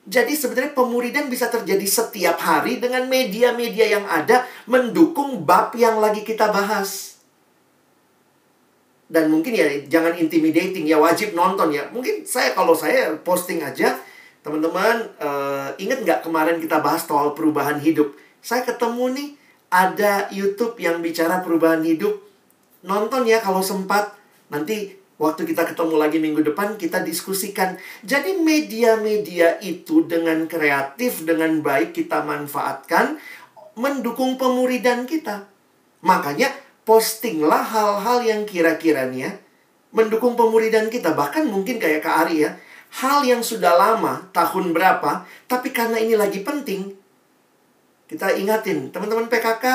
[0.03, 6.27] Jadi sebenarnya pemuridan bisa terjadi setiap hari dengan media-media yang ada mendukung bab yang lagi
[6.27, 7.15] kita bahas.
[9.07, 11.87] Dan mungkin ya jangan intimidating ya wajib nonton ya.
[11.95, 13.95] Mungkin saya kalau saya posting aja
[14.43, 18.11] teman-teman uh, ingat nggak kemarin kita bahas soal perubahan hidup.
[18.43, 19.29] Saya ketemu nih
[19.71, 22.19] ada YouTube yang bicara perubahan hidup.
[22.83, 24.19] Nonton ya kalau sempat.
[24.51, 27.78] Nanti Waktu kita ketemu lagi minggu depan, kita diskusikan.
[28.02, 33.21] Jadi media-media itu dengan kreatif, dengan baik kita manfaatkan,
[33.78, 35.45] mendukung pemuridan kita.
[36.02, 36.49] Makanya
[36.84, 39.38] postinglah hal-hal yang kira-kiranya
[39.93, 41.13] mendukung pemuridan kita.
[41.13, 42.58] Bahkan mungkin kayak Kak Ari ya,
[43.02, 46.93] hal yang sudah lama, tahun berapa, tapi karena ini lagi penting,
[48.10, 49.65] kita ingatin, teman-teman PKK,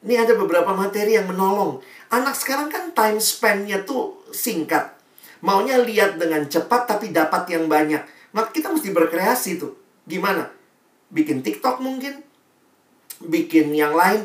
[0.00, 1.84] ini ada beberapa materi yang menolong.
[2.08, 4.96] Anak sekarang kan time span-nya tuh singkat.
[5.44, 8.00] Maunya lihat dengan cepat tapi dapat yang banyak.
[8.32, 9.76] Maka kita mesti berkreasi tuh.
[10.08, 10.48] Gimana?
[11.12, 12.24] Bikin TikTok mungkin?
[13.20, 14.24] Bikin yang lain?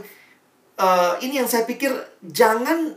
[0.75, 1.91] Uh, ini yang saya pikir
[2.23, 2.95] jangan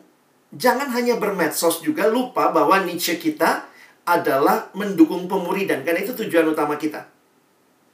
[0.55, 3.67] jangan hanya bermedsos juga lupa bahwa niche kita
[4.09, 7.05] adalah mendukung pemuridan karena itu tujuan utama kita.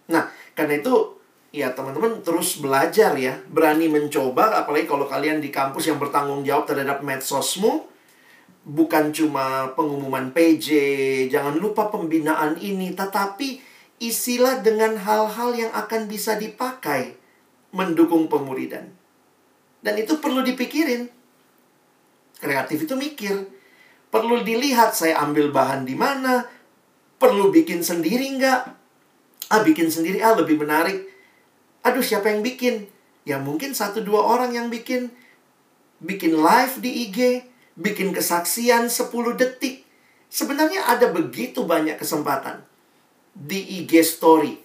[0.09, 1.13] Nah, karena itu
[1.55, 6.67] ya teman-teman terus belajar ya, berani mencoba apalagi kalau kalian di kampus yang bertanggung jawab
[6.67, 7.87] terhadap medsosmu
[8.67, 10.67] bukan cuma pengumuman PJ,
[11.31, 13.62] jangan lupa pembinaan ini, tetapi
[14.03, 17.14] isilah dengan hal-hal yang akan bisa dipakai
[17.71, 18.90] mendukung pemuridan.
[19.85, 21.07] Dan itu perlu dipikirin.
[22.40, 23.37] Kreatif itu mikir.
[24.09, 26.49] Perlu dilihat saya ambil bahan di mana,
[27.21, 28.61] perlu bikin sendiri nggak?
[29.53, 31.13] Ah, bikin sendiri ah lebih menarik
[31.85, 32.88] Aduh, siapa yang bikin?
[33.29, 35.12] Ya mungkin satu dua orang yang bikin.
[36.01, 37.18] Bikin live di IG,
[37.77, 39.85] bikin kesaksian 10 detik.
[40.29, 42.64] Sebenarnya ada begitu banyak kesempatan
[43.33, 44.59] di IG story.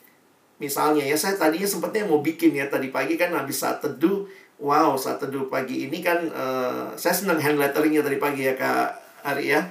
[0.60, 4.28] Misalnya ya, saya tadinya sempatnya mau bikin ya tadi pagi kan habis saat teduh.
[4.60, 8.90] Wow, saat teduh pagi ini kan uh, saya senang hand letteringnya tadi pagi ya Kak
[9.24, 9.64] Ari ya.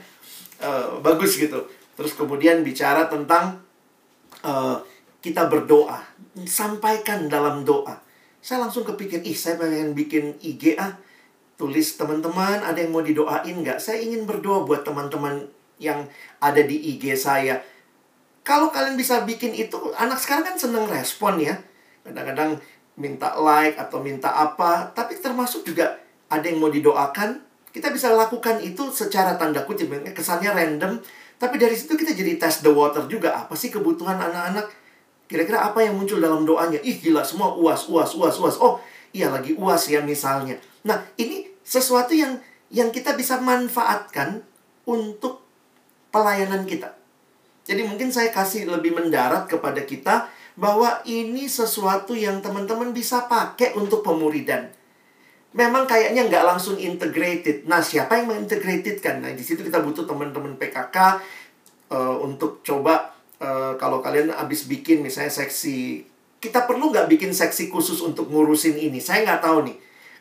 [0.65, 1.69] uh, bagus gitu.
[1.93, 3.61] Terus kemudian bicara tentang
[4.41, 4.81] uh,
[5.19, 5.99] kita berdoa,
[6.47, 7.99] sampaikan dalam doa.
[8.39, 10.95] Saya langsung kepikir, ih saya pengen bikin IG ah,
[11.59, 13.83] tulis teman-teman ada yang mau didoain nggak?
[13.83, 15.51] Saya ingin berdoa buat teman-teman
[15.83, 16.07] yang
[16.39, 17.59] ada di IG saya.
[18.47, 21.59] Kalau kalian bisa bikin itu, anak sekarang kan seneng respon ya.
[22.07, 22.63] Kadang-kadang
[22.97, 25.99] minta like atau minta apa, tapi termasuk juga
[26.31, 27.43] ada yang mau didoakan,
[27.75, 30.99] kita bisa lakukan itu secara tanda kutip, kesannya random,
[31.39, 33.39] tapi dari situ kita jadi test the water juga.
[33.39, 34.67] Apa sih kebutuhan anak-anak?
[35.29, 36.81] Kira-kira apa yang muncul dalam doanya?
[36.81, 38.57] Ih gila, semua uas, uas, uas, uas.
[38.59, 38.81] Oh,
[39.13, 40.57] iya lagi uas ya misalnya.
[40.89, 42.41] Nah, ini sesuatu yang
[42.73, 44.41] yang kita bisa manfaatkan
[44.89, 45.45] untuk
[46.09, 46.97] pelayanan kita.
[47.69, 53.77] Jadi mungkin saya kasih lebih mendarat kepada kita bahwa ini sesuatu yang teman-teman bisa pakai
[53.77, 54.73] untuk pemuridan.
[55.53, 57.69] Memang kayaknya nggak langsung integrated.
[57.69, 59.21] Nah, siapa yang mengintegrated kan?
[59.21, 61.13] Nah, di situ kita butuh teman-teman PKK uh,
[61.93, 66.07] eh, untuk coba uh, kalau kalian habis bikin misalnya seksi,
[66.39, 69.03] kita perlu nggak bikin seksi khusus untuk ngurusin ini?
[69.03, 69.77] Saya nggak tahu nih.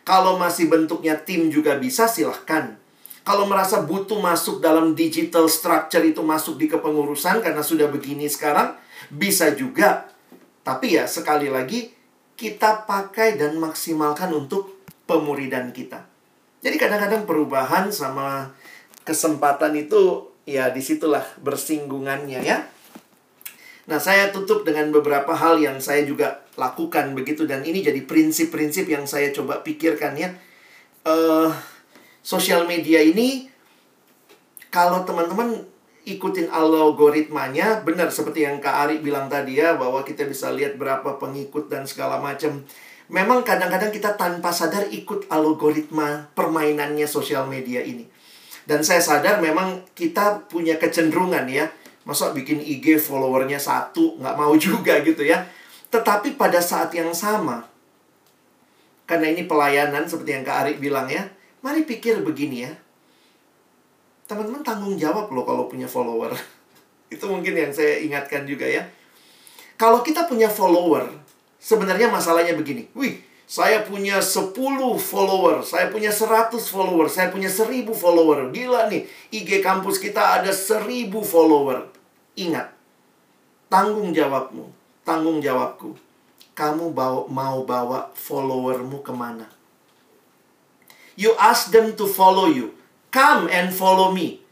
[0.08, 2.80] Kalau masih bentuknya tim juga bisa, silahkan.
[3.28, 8.80] Kalau merasa butuh masuk dalam digital structure itu masuk di kepengurusan karena sudah begini sekarang,
[9.12, 10.08] bisa juga
[10.68, 11.96] tapi ya sekali lagi
[12.36, 16.04] kita pakai dan maksimalkan untuk pemuridan kita.
[16.60, 18.52] Jadi kadang-kadang perubahan sama
[19.08, 22.68] kesempatan itu ya di situlah bersinggungannya ya.
[23.88, 28.88] Nah saya tutup dengan beberapa hal yang saya juga lakukan begitu dan ini jadi prinsip-prinsip
[28.92, 30.36] yang saya coba pikirkan ya.
[31.08, 31.48] Uh,
[32.20, 33.48] sosial media ini
[34.68, 35.64] kalau teman-teman
[36.08, 41.20] ikutin algoritmanya benar seperti yang Kak Ari bilang tadi ya bahwa kita bisa lihat berapa
[41.20, 42.64] pengikut dan segala macam.
[43.08, 48.04] Memang kadang-kadang kita tanpa sadar ikut algoritma permainannya sosial media ini.
[48.68, 51.72] Dan saya sadar memang kita punya kecenderungan ya.
[52.08, 55.44] Masa bikin IG followernya satu, nggak mau juga gitu ya.
[55.92, 57.68] Tetapi pada saat yang sama,
[59.04, 61.28] karena ini pelayanan seperti yang Kak Ari bilang ya,
[61.60, 62.72] mari pikir begini ya
[64.28, 66.36] teman-teman tanggung jawab loh kalau punya follower.
[67.14, 68.84] Itu mungkin yang saya ingatkan juga ya.
[69.80, 71.08] Kalau kita punya follower,
[71.58, 72.92] sebenarnya masalahnya begini.
[72.92, 74.52] Wih, saya punya 10
[75.00, 78.52] follower, saya punya 100 follower, saya punya 1000 follower.
[78.52, 81.88] Gila nih, IG kampus kita ada 1000 follower.
[82.38, 82.70] Ingat,
[83.66, 84.70] tanggung jawabmu,
[85.02, 85.98] tanggung jawabku.
[86.54, 89.50] Kamu bawa, mau bawa followermu ke mana?
[91.18, 92.78] You ask them to follow you.
[93.10, 94.46] Come and follow me.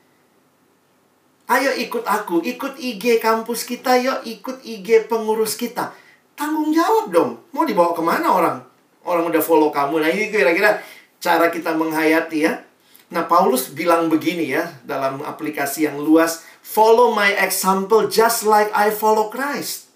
[1.46, 5.94] Ayo ikut aku, ikut IG kampus kita, yuk ikut IG pengurus kita.
[6.34, 8.58] Tanggung jawab dong, mau dibawa ke mana orang?
[9.06, 10.02] Orang udah follow kamu.
[10.02, 10.82] Nah ini kira-kira
[11.22, 12.66] cara kita menghayati ya.
[13.14, 16.42] Nah Paulus bilang begini ya dalam aplikasi yang luas.
[16.66, 19.94] Follow my example just like I follow Christ.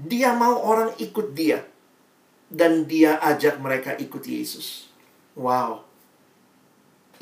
[0.00, 1.68] Dia mau orang ikut dia.
[2.48, 4.88] Dan dia ajak mereka ikut Yesus.
[5.36, 5.88] Wow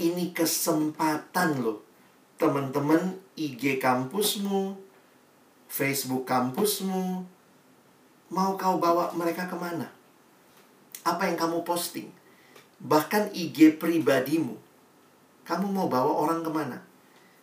[0.01, 1.81] ini kesempatan loh.
[2.37, 4.77] Teman-teman IG kampusmu,
[5.73, 7.25] Facebook kampusmu,
[8.29, 9.89] mau kau bawa mereka ke mana?
[11.01, 12.13] Apa yang kamu posting?
[12.77, 14.61] Bahkan IG pribadimu,
[15.47, 16.79] kamu mau bawa orang ke mana?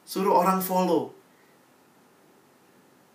[0.03, 1.15] Suruh orang follow.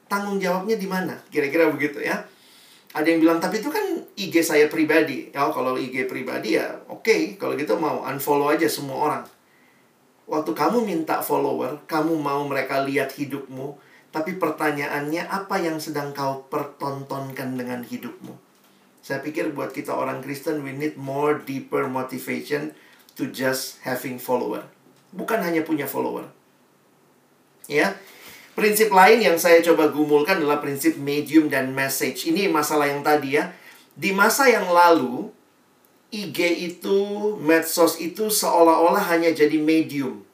[0.08, 1.12] Tanggung jawabnya di mana?
[1.28, 2.24] Kira-kira begitu ya.
[2.96, 3.84] Ada yang bilang, tapi itu kan
[4.16, 5.28] IG saya pribadi.
[5.28, 7.04] Ya, kalau IG pribadi ya oke.
[7.04, 7.20] Okay.
[7.36, 9.24] Kalau gitu mau unfollow aja semua orang.
[10.28, 13.76] Waktu kamu minta follower, kamu mau mereka lihat hidupmu.
[14.08, 18.32] Tapi pertanyaannya, apa yang sedang kau pertontonkan dengan hidupmu?
[19.04, 22.72] Saya pikir buat kita orang Kristen, we need more deeper motivation
[23.16, 24.68] to just having follower.
[25.12, 26.28] Bukan hanya punya follower.
[27.68, 27.96] Ya,
[28.58, 32.26] Prinsip lain yang saya coba gumulkan adalah prinsip medium dan message.
[32.26, 33.54] Ini masalah yang tadi ya.
[33.94, 35.30] Di masa yang lalu,
[36.10, 40.26] IG itu, medsos itu seolah-olah hanya jadi medium.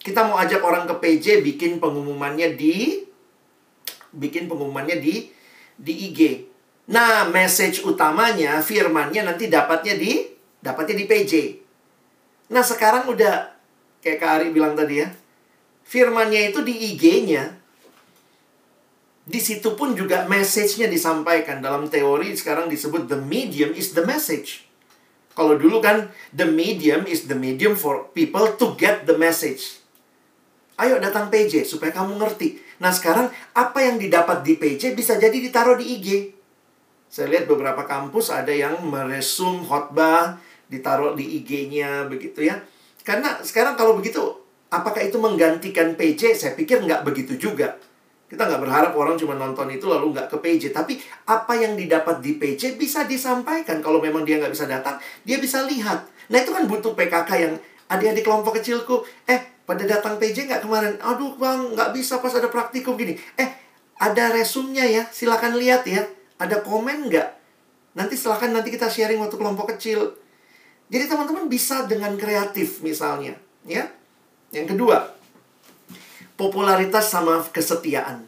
[0.00, 3.04] Kita mau ajak orang ke PJ bikin pengumumannya di
[4.16, 5.28] bikin pengumumannya di
[5.76, 6.48] di IG.
[6.88, 10.24] Nah, message utamanya, firmannya nanti dapatnya di
[10.64, 11.32] dapatnya di PJ.
[12.48, 13.57] Nah, sekarang udah
[14.04, 15.08] kayak Kak Ari bilang tadi ya.
[15.88, 17.58] Firmannya itu di IG-nya,
[19.28, 21.60] di situ pun juga message-nya disampaikan.
[21.60, 24.64] Dalam teori sekarang disebut the medium is the message.
[25.36, 29.84] Kalau dulu kan the medium is the medium for people to get the message.
[30.80, 32.56] Ayo datang PJ supaya kamu ngerti.
[32.80, 36.08] Nah sekarang apa yang didapat di PJ bisa jadi ditaruh di IG.
[37.12, 40.40] Saya lihat beberapa kampus ada yang meresum khotbah,
[40.72, 42.64] ditaruh di IG-nya begitu ya.
[43.08, 44.20] Karena sekarang kalau begitu
[44.68, 46.36] Apakah itu menggantikan PJ?
[46.36, 47.80] Saya pikir nggak begitu juga.
[48.28, 50.76] Kita nggak berharap orang cuma nonton itu lalu nggak ke PJ.
[50.76, 53.80] Tapi apa yang didapat di PJ bisa disampaikan.
[53.80, 56.04] Kalau memang dia nggak bisa datang, dia bisa lihat.
[56.28, 57.54] Nah itu kan butuh PKK yang
[57.88, 59.00] adik-adik kelompok kecilku.
[59.24, 61.00] Eh, pada datang PJ nggak kemarin?
[61.00, 63.16] Aduh bang, nggak bisa pas ada praktikum gini.
[63.40, 63.48] Eh,
[63.96, 66.04] ada resumnya ya, silakan lihat ya.
[66.36, 67.28] Ada komen nggak?
[67.96, 70.12] Nanti silakan nanti kita sharing waktu kelompok kecil.
[70.88, 73.36] Jadi teman-teman bisa dengan kreatif misalnya,
[73.68, 73.88] ya.
[74.48, 75.12] Yang kedua,
[76.40, 78.24] popularitas sama kesetiaan.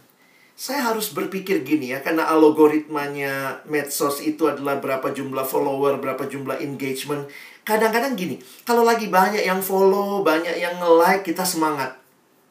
[0.61, 6.61] Saya harus berpikir gini ya, karena algoritmanya medsos itu adalah berapa jumlah follower, berapa jumlah
[6.61, 7.25] engagement.
[7.65, 8.37] Kadang-kadang gini,
[8.69, 11.97] kalau lagi banyak yang follow, banyak yang nge-like, kita semangat.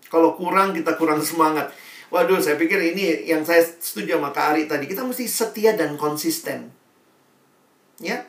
[0.10, 1.70] Kalau kurang, kita kurang semangat.
[2.10, 4.90] Waduh, saya pikir ini yang saya setuju sama Kak Ari tadi.
[4.90, 6.74] Kita mesti setia dan konsisten.
[8.02, 8.26] Ya,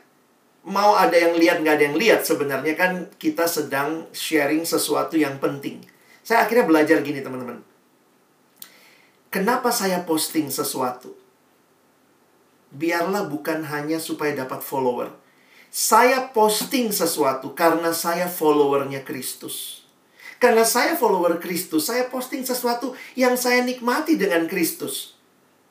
[0.67, 5.41] mau ada yang lihat nggak ada yang lihat sebenarnya kan kita sedang sharing sesuatu yang
[5.41, 5.81] penting.
[6.21, 7.65] Saya akhirnya belajar gini teman-teman.
[9.31, 11.15] Kenapa saya posting sesuatu?
[12.71, 15.15] Biarlah bukan hanya supaya dapat follower.
[15.71, 19.87] Saya posting sesuatu karena saya followernya Kristus.
[20.43, 25.15] Karena saya follower Kristus, saya posting sesuatu yang saya nikmati dengan Kristus.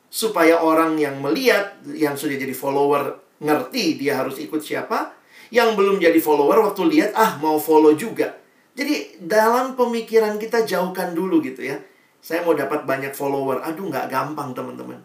[0.10, 5.16] Supaya orang yang melihat, yang sudah jadi follower, ngerti dia harus ikut siapa.
[5.50, 8.38] Yang belum jadi follower, waktu lihat, ah mau follow juga.
[8.78, 11.82] Jadi dalam pemikiran kita jauhkan dulu gitu ya.
[12.22, 13.66] Saya mau dapat banyak follower.
[13.66, 15.02] Aduh nggak gampang teman-teman.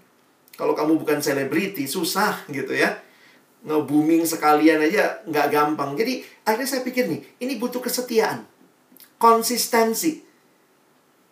[0.54, 2.94] Kalau kamu bukan selebriti, susah gitu ya.
[3.64, 5.96] Nge-booming sekalian aja nggak gampang.
[5.96, 8.44] Jadi akhirnya saya pikir nih, ini butuh kesetiaan
[9.18, 10.20] konsistensi.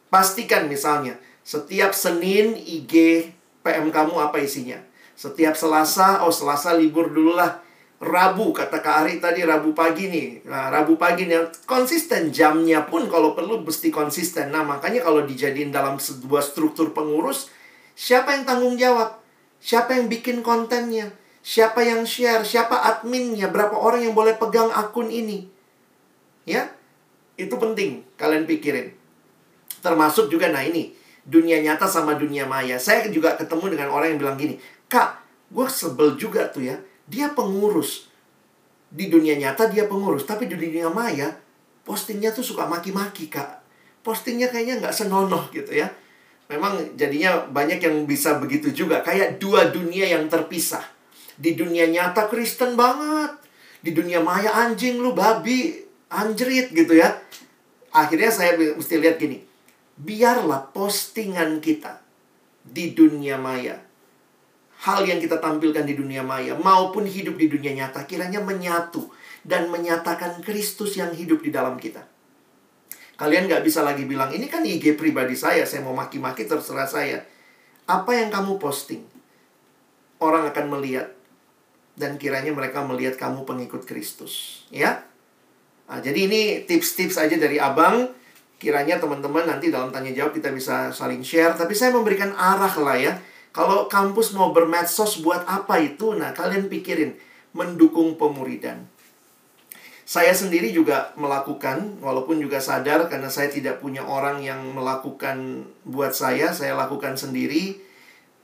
[0.09, 3.29] Pastikan misalnya, setiap Senin IG
[3.61, 4.81] PM kamu apa isinya.
[5.15, 7.61] Setiap Selasa, oh Selasa libur dulu lah.
[8.03, 10.43] Rabu, kata Kak Ari tadi Rabu pagi nih.
[10.51, 14.51] Nah, Rabu pagi nih, konsisten jamnya pun kalau perlu mesti konsisten.
[14.51, 17.47] Nah, makanya kalau dijadiin dalam sebuah struktur pengurus,
[17.95, 19.23] siapa yang tanggung jawab?
[19.63, 21.15] Siapa yang bikin kontennya?
[21.47, 22.43] Siapa yang share?
[22.43, 23.47] Siapa adminnya?
[23.47, 25.47] Berapa orang yang boleh pegang akun ini?
[26.43, 26.75] Ya,
[27.39, 28.99] itu penting kalian pikirin.
[29.79, 30.91] Termasuk juga, nah ini,
[31.23, 32.83] dunia nyata sama dunia maya.
[32.83, 34.59] Saya juga ketemu dengan orang yang bilang gini,
[34.93, 36.77] Kak, gue sebel juga tuh ya.
[37.09, 38.13] Dia pengurus.
[38.93, 40.29] Di dunia nyata dia pengurus.
[40.29, 41.33] Tapi di dunia maya,
[41.89, 43.65] postingnya tuh suka maki-maki, Kak.
[44.05, 45.89] Postingnya kayaknya nggak senonoh gitu ya.
[46.53, 49.01] Memang jadinya banyak yang bisa begitu juga.
[49.01, 50.85] Kayak dua dunia yang terpisah.
[51.41, 53.33] Di dunia nyata Kristen banget.
[53.81, 55.81] Di dunia maya anjing lu babi
[56.13, 57.17] anjrit gitu ya.
[57.97, 59.41] Akhirnya saya mesti lihat gini.
[59.97, 62.05] Biarlah postingan kita
[62.61, 63.92] di dunia maya.
[64.83, 69.07] Hal yang kita tampilkan di dunia maya maupun hidup di dunia nyata kiranya menyatu
[69.47, 72.03] dan menyatakan Kristus yang hidup di dalam kita.
[73.15, 77.23] Kalian gak bisa lagi bilang, ini kan IG pribadi saya, saya mau maki-maki terserah saya.
[77.87, 79.07] Apa yang kamu posting?
[80.19, 81.15] Orang akan melihat.
[81.95, 84.65] Dan kiranya mereka melihat kamu pengikut Kristus.
[84.75, 85.07] Ya,
[85.93, 88.09] Nah, jadi ini tips-tips aja dari Abang.
[88.57, 91.53] Kiranya teman-teman nanti dalam tanya jawab kita bisa saling share.
[91.53, 93.13] Tapi saya memberikan arah lah ya.
[93.53, 96.17] Kalau kampus mau bermedsos buat apa itu?
[96.17, 97.17] Nah, kalian pikirin.
[97.53, 98.89] Mendukung pemuridan.
[100.09, 106.17] Saya sendiri juga melakukan, walaupun juga sadar karena saya tidak punya orang yang melakukan buat
[106.17, 107.81] saya, saya lakukan sendiri.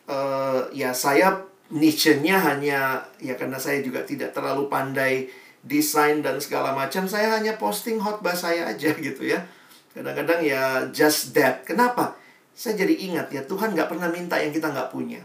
[0.08, 5.28] Uh, ya saya niche-nya hanya ya karena saya juga tidak terlalu pandai
[5.60, 9.44] desain dan segala macam saya hanya posting khotbah saya aja gitu ya
[9.92, 12.16] kadang-kadang ya just that kenapa
[12.58, 15.22] saya jadi ingat ya Tuhan nggak pernah minta yang kita nggak punya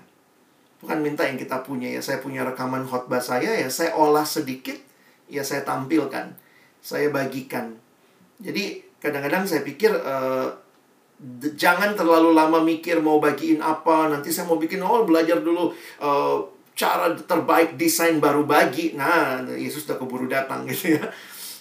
[0.85, 4.77] Tuhan minta yang kita punya ya saya punya rekaman khotbah saya ya saya olah sedikit
[5.25, 6.37] ya saya tampilkan
[6.77, 7.73] saya bagikan
[8.37, 10.53] jadi kadang-kadang saya pikir uh,
[11.57, 15.73] jangan terlalu lama mikir mau bagiin apa nanti saya mau bikin oh belajar dulu
[16.03, 16.37] uh,
[16.73, 18.97] cara terbaik desain baru bagi.
[18.97, 21.05] Nah, Yesus sudah keburu datang gitu ya.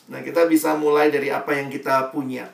[0.09, 2.49] Nah, kita bisa mulai dari apa yang kita punya.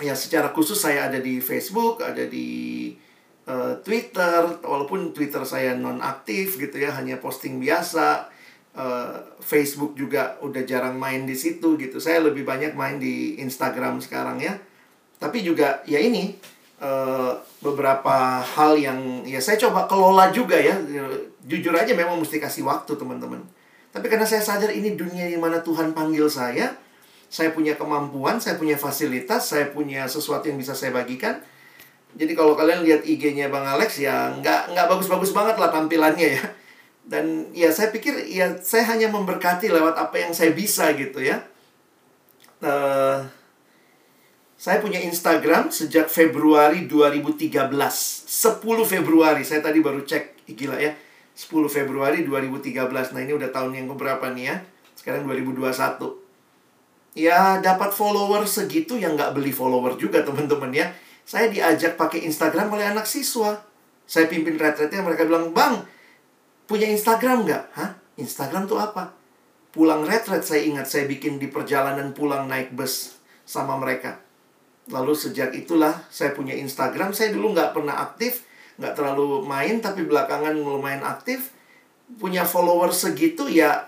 [0.00, 2.90] Ya, secara khusus saya ada di Facebook, ada di
[3.44, 8.32] uh, Twitter, walaupun Twitter saya non aktif gitu ya, hanya posting biasa.
[8.70, 12.00] Uh, Facebook juga udah jarang main di situ gitu.
[12.00, 14.56] Saya lebih banyak main di Instagram sekarang ya.
[15.20, 16.38] Tapi juga ya ini
[16.80, 20.80] uh, beberapa hal yang ya saya coba kelola juga ya
[21.44, 23.42] jujur aja memang mesti kasih waktu teman-teman.
[23.90, 26.70] Tapi karena saya sadar ini dunia di mana Tuhan panggil saya,
[27.30, 31.38] saya punya kemampuan, saya punya fasilitas, saya punya sesuatu yang bisa saya bagikan.
[32.18, 36.42] Jadi kalau kalian lihat IG-nya Bang Alex ya nggak nggak bagus-bagus banget lah tampilannya ya.
[37.06, 41.46] Dan ya saya pikir ya saya hanya memberkati lewat apa yang saya bisa gitu ya.
[42.60, 43.24] Uh,
[44.60, 47.48] Saya punya Instagram sejak Februari 2013.
[47.48, 50.52] 10 Februari, saya tadi baru cek.
[50.52, 50.92] Gila ya.
[51.32, 53.16] 10 Februari 2013.
[53.16, 54.56] Nah, ini udah tahun yang keberapa nih ya?
[54.92, 56.19] Sekarang 2021.
[57.14, 60.94] Ya, dapat follower segitu yang nggak beli follower juga, teman-teman ya.
[61.26, 63.58] Saya diajak pakai Instagram oleh anak siswa.
[64.06, 65.86] Saya pimpin retretnya, mereka bilang, Bang,
[66.66, 67.64] punya Instagram nggak?
[67.74, 67.90] Hah?
[68.18, 69.14] Instagram tuh apa?
[69.70, 74.18] Pulang retret saya ingat saya bikin di perjalanan pulang naik bus sama mereka.
[74.90, 77.14] Lalu sejak itulah saya punya Instagram.
[77.14, 78.42] Saya dulu nggak pernah aktif,
[78.82, 81.54] nggak terlalu main, tapi belakangan lumayan aktif.
[82.18, 83.86] Punya follower segitu ya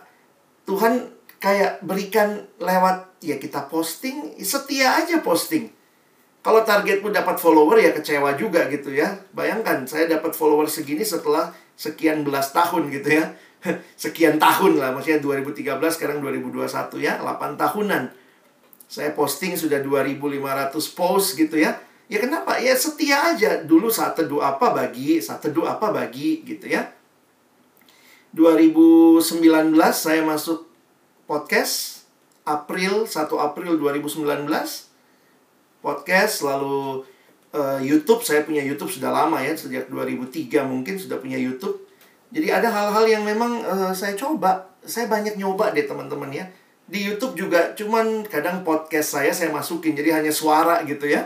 [0.62, 1.10] Tuhan
[1.42, 5.74] kayak berikan lewat ya kita posting, setia aja posting.
[6.42, 9.18] Kalau targetmu dapat follower ya kecewa juga gitu ya.
[9.34, 13.34] Bayangkan saya dapat follower segini setelah sekian belas tahun gitu ya.
[13.94, 16.66] Sekian tahun lah, maksudnya 2013 sekarang 2021
[16.98, 18.10] ya, 8 tahunan
[18.92, 21.80] saya posting sudah 2500 post gitu ya.
[22.12, 22.60] Ya kenapa?
[22.60, 23.64] Ya setia aja.
[23.64, 26.92] Dulu saat teduh apa bagi, saat teduh apa bagi gitu ya.
[28.36, 29.22] 2019
[29.96, 30.71] saya masuk
[31.32, 32.04] podcast
[32.44, 34.28] April 1 April 2019
[35.80, 37.08] podcast lalu
[37.56, 41.88] uh, YouTube saya punya YouTube sudah lama ya sejak 2003 mungkin sudah punya YouTube
[42.28, 46.44] jadi ada hal-hal yang memang uh, saya coba saya banyak nyoba deh teman-teman ya
[46.92, 51.24] di YouTube juga cuman kadang podcast saya saya masukin jadi hanya suara gitu ya.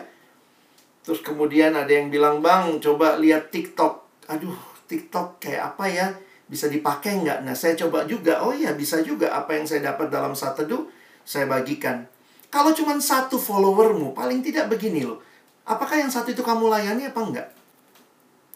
[1.02, 4.54] Terus kemudian ada yang bilang, "Bang, coba lihat TikTok." Aduh,
[4.90, 6.06] TikTok kayak apa ya?
[6.46, 7.42] Bisa dipakai nggak?
[7.42, 8.38] Nah, saya coba juga.
[8.46, 9.34] Oh iya, bisa juga.
[9.34, 10.82] Apa yang saya dapat dalam satu teduh,
[11.26, 12.06] saya bagikan.
[12.46, 15.18] Kalau cuma satu followermu, paling tidak begini loh.
[15.66, 17.48] Apakah yang satu itu kamu layani apa enggak?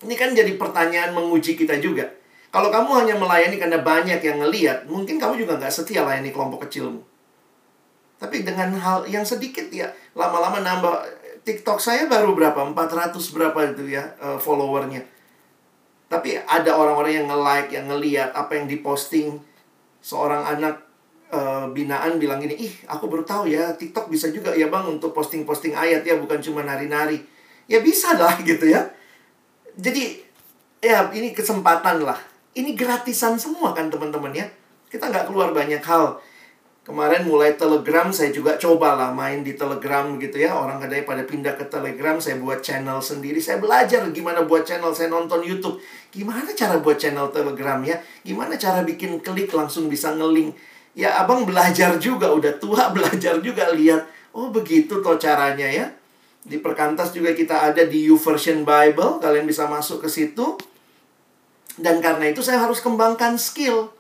[0.07, 2.07] Ini kan jadi pertanyaan menguji kita juga.
[2.51, 6.67] Kalau kamu hanya melayani karena banyak yang ngeliat, mungkin kamu juga nggak setia layani kelompok
[6.67, 7.03] kecilmu.
[8.19, 11.19] Tapi dengan hal yang sedikit ya, lama-lama nambah.
[11.41, 12.61] TikTok saya baru berapa?
[12.69, 15.01] 400 berapa itu ya uh, followernya.
[16.11, 19.39] Tapi ada orang-orang yang nge-like, yang ngeliat apa yang diposting.
[20.03, 20.75] Seorang anak
[21.31, 25.15] uh, binaan bilang gini, ih aku baru tahu ya TikTok bisa juga ya bang untuk
[25.15, 27.23] posting-posting ayat ya, bukan cuma nari-nari.
[27.71, 28.91] Ya bisa lah gitu ya.
[29.79, 30.27] Jadi
[30.83, 32.19] ya ini kesempatan lah
[32.55, 34.47] ini gratisan semua kan teman-teman ya.
[34.91, 36.19] Kita nggak keluar banyak hal.
[36.91, 40.59] Kemarin mulai Telegram saya juga cobalah main di Telegram gitu ya.
[40.59, 43.39] Orang katanya pada pindah ke Telegram, saya buat channel sendiri.
[43.39, 45.79] Saya belajar gimana buat channel, saya nonton YouTube.
[46.11, 48.03] Gimana cara buat channel Telegram ya?
[48.27, 50.59] Gimana cara bikin klik langsung bisa ngelink.
[50.99, 54.11] Ya abang belajar juga, udah tua belajar juga lihat.
[54.35, 55.95] Oh begitu toh caranya ya.
[56.43, 59.23] Di perkantas juga kita ada di YouVersion Bible.
[59.23, 60.59] Kalian bisa masuk ke situ
[61.79, 63.95] dan karena itu saya harus kembangkan skill.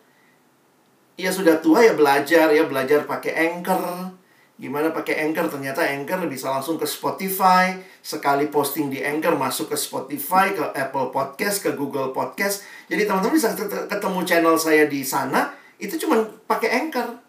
[1.20, 4.16] Ya sudah tua ya belajar ya belajar pakai Anchor.
[4.56, 5.52] Gimana pakai Anchor?
[5.52, 7.76] Ternyata Anchor bisa langsung ke Spotify.
[8.00, 12.64] Sekali posting di Anchor masuk ke Spotify, ke Apple Podcast, ke Google Podcast.
[12.88, 13.52] Jadi teman-teman bisa
[13.88, 15.52] ketemu channel saya di sana.
[15.76, 17.20] Itu cuma pakai Anchor.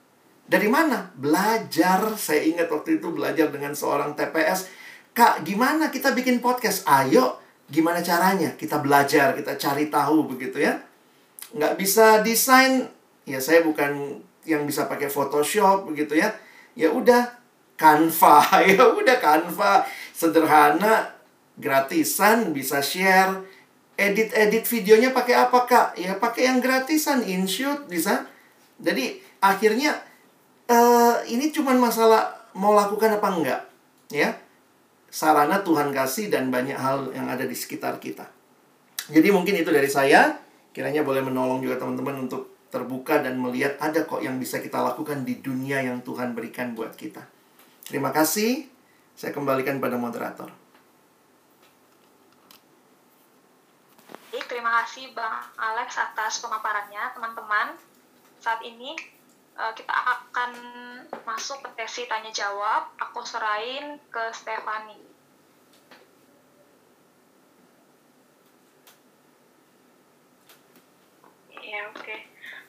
[0.47, 1.11] Dari mana?
[1.19, 2.15] Belajar.
[2.15, 4.71] Saya ingat waktu itu belajar dengan seorang TPS.
[5.11, 6.87] Kak, gimana kita bikin podcast?
[6.87, 8.51] Ayo, Gimana caranya?
[8.59, 10.75] Kita belajar, kita cari tahu begitu ya.
[11.55, 12.91] Nggak bisa desain,
[13.27, 16.33] ya saya bukan yang bisa pakai Photoshop begitu ya.
[16.73, 17.27] Ya udah,
[17.75, 18.41] Canva,
[18.71, 19.85] ya udah Canva.
[20.13, 21.11] Sederhana,
[21.57, 23.41] gratisan, bisa share.
[23.97, 25.87] Edit-edit videonya pakai apa kak?
[25.99, 28.25] Ya pakai yang gratisan, InShoot bisa.
[28.81, 30.01] Jadi akhirnya
[30.65, 33.61] uh, ini cuma masalah mau lakukan apa enggak,
[34.09, 34.35] ya
[35.11, 38.25] sarana Tuhan kasih dan banyak hal yang ada di sekitar kita.
[39.11, 40.39] Jadi mungkin itu dari saya,
[40.71, 45.27] kiranya boleh menolong juga teman-teman untuk terbuka dan melihat ada kok yang bisa kita lakukan
[45.27, 47.21] di dunia yang Tuhan berikan buat kita.
[47.85, 48.65] Terima kasih.
[49.13, 50.61] Saya kembalikan pada moderator.
[54.51, 57.71] terima kasih Bang Alex atas pemaparannya, teman-teman.
[58.43, 58.93] Saat ini
[59.55, 60.51] uh, kita akan
[61.23, 62.91] masuk ke sesi tanya jawab.
[62.99, 64.99] Aku serahin ke Stefani.
[71.63, 72.03] Ya, oke.
[72.03, 72.19] Okay.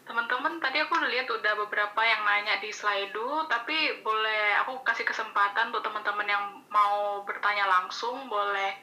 [0.02, 5.06] Teman-teman, tadi aku udah lihat udah beberapa yang nanya di Slido, tapi boleh aku kasih
[5.06, 8.74] kesempatan untuk teman-teman yang mau bertanya langsung, boleh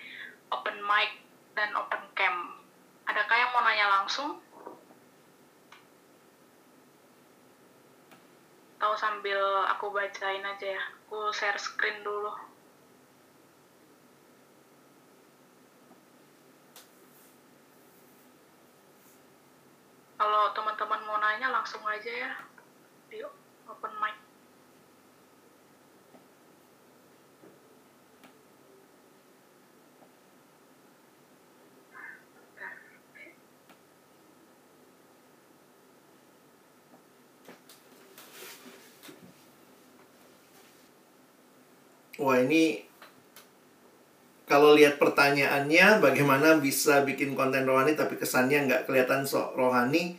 [0.49, 1.19] open mic
[1.59, 2.63] dan open cam.
[3.03, 4.39] Adakah yang mau nanya langsung?
[8.79, 9.35] atau sambil
[9.67, 12.31] aku bacain aja ya aku share screen dulu
[20.19, 22.31] kalau teman-teman mau nanya langsung aja ya
[23.07, 24.19] di open mic.
[42.19, 42.88] Wah ini
[44.49, 50.17] kalau lihat pertanyaannya bagaimana bisa bikin konten rohani tapi kesannya nggak kelihatan sok rohani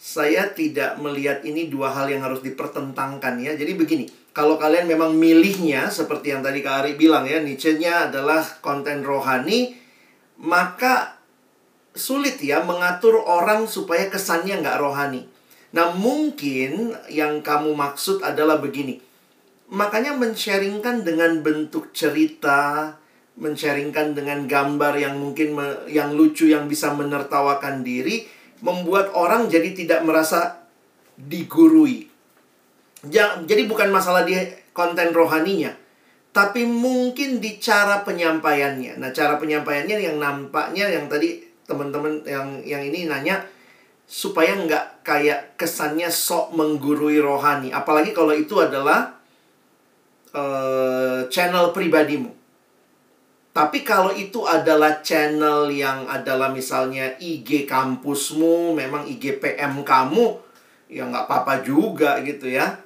[0.00, 5.12] saya tidak melihat ini dua hal yang harus dipertentangkan ya jadi begini kalau kalian memang
[5.12, 9.76] milihnya seperti yang tadi Kak Ari bilang ya niche-nya adalah konten rohani
[10.38, 11.18] maka
[11.98, 15.26] sulit ya mengatur orang supaya kesannya nggak rohani.
[15.74, 19.02] Nah mungkin yang kamu maksud adalah begini.
[19.68, 22.96] Makanya men-sharingkan dengan bentuk cerita,
[23.38, 28.26] men-sharingkan dengan gambar yang mungkin me, yang lucu yang bisa menertawakan diri,
[28.60, 30.66] membuat orang jadi tidak merasa
[31.14, 32.10] digurui.
[33.08, 34.34] Jadi bukan masalah di
[34.74, 35.70] konten rohaninya,
[36.34, 38.98] tapi mungkin di cara penyampaiannya.
[38.98, 43.44] Nah, cara penyampaiannya yang nampaknya yang tadi teman-teman yang yang ini nanya
[44.08, 49.20] supaya nggak kayak kesannya sok menggurui rohani apalagi kalau itu adalah
[50.32, 52.32] uh, channel pribadimu
[53.58, 60.38] tapi kalau itu adalah channel yang adalah misalnya IG kampusmu memang IG PM kamu
[60.86, 62.78] ya nggak apa-apa juga gitu ya.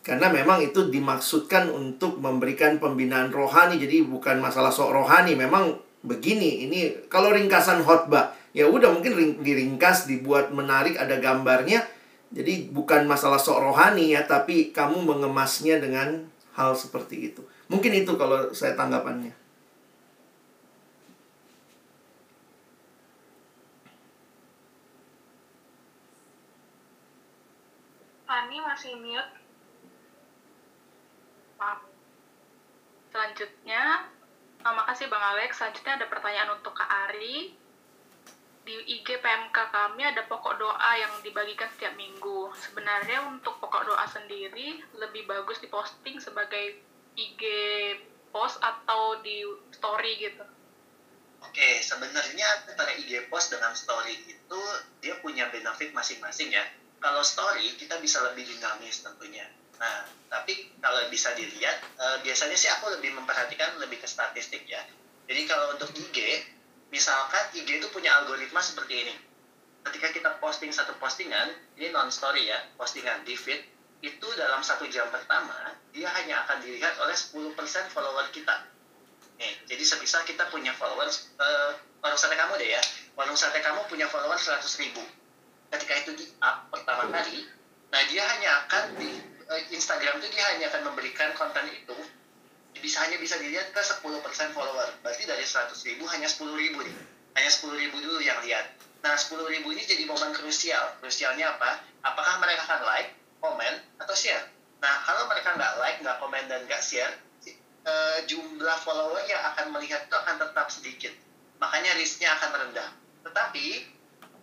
[0.00, 3.76] Karena memang itu dimaksudkan untuk memberikan pembinaan rohani.
[3.76, 10.08] Jadi bukan masalah sok rohani memang begini ini kalau ringkasan khotbah ya udah mungkin diringkas
[10.08, 11.84] dibuat menarik ada gambarnya.
[12.32, 16.24] Jadi bukan masalah sok rohani ya tapi kamu mengemasnya dengan
[16.56, 17.44] hal seperti itu.
[17.68, 19.43] Mungkin itu kalau saya tanggapannya
[28.54, 29.34] Ani masih mute
[31.58, 31.82] maaf
[33.10, 34.06] selanjutnya
[34.64, 35.60] Oh, makasih Bang Alex.
[35.60, 37.52] Selanjutnya ada pertanyaan untuk Kak Ari.
[38.64, 42.48] Di IG PMK kami ada pokok doa yang dibagikan setiap minggu.
[42.56, 46.80] Sebenarnya untuk pokok doa sendiri lebih bagus diposting sebagai
[47.12, 47.42] IG
[48.32, 50.44] post atau di story gitu.
[51.44, 54.60] Oke, sebenarnya antara IG post dengan story itu
[55.04, 56.64] dia punya benefit masing-masing ya.
[57.04, 59.44] Kalau story kita bisa lebih dinamis tentunya
[59.78, 64.82] Nah, tapi kalau bisa dilihat, uh, biasanya sih aku lebih memperhatikan lebih ke statistik ya.
[65.26, 66.18] Jadi kalau untuk IG,
[66.94, 69.14] misalkan IG itu punya algoritma seperti ini.
[69.84, 73.60] Ketika kita posting satu postingan, ini non-story ya, postingan di feed,
[74.04, 77.52] itu dalam satu jam pertama, dia hanya akan dilihat oleh 10%
[77.92, 78.68] follower kita.
[79.36, 82.82] Nih, jadi sebisa kita punya followers, uh, warung sate kamu deh ya,
[83.18, 85.02] warung sate kamu punya followers 100 ribu.
[85.74, 87.42] Ketika itu di up pertama kali,
[87.90, 91.96] nah dia hanya akan di Eh, Instagram itu dia hanya akan memberikan konten itu
[92.80, 94.88] bisa hanya bisa dilihat ke 10% follower.
[95.04, 96.96] Berarti dari 100 ribu hanya 10 ribu nih.
[97.36, 98.76] Hanya 10 ribu dulu yang lihat.
[99.04, 100.96] Nah 10 ribu ini jadi momen krusial.
[101.00, 101.80] Krusialnya apa?
[102.04, 103.10] Apakah mereka akan like,
[103.40, 104.48] komen, atau share?
[104.80, 107.12] Nah kalau mereka nggak like, nggak komen, dan nggak share,
[107.88, 111.12] uh, jumlah follower yang akan melihat itu akan tetap sedikit.
[111.60, 112.88] Makanya risknya akan rendah.
[113.24, 113.93] Tetapi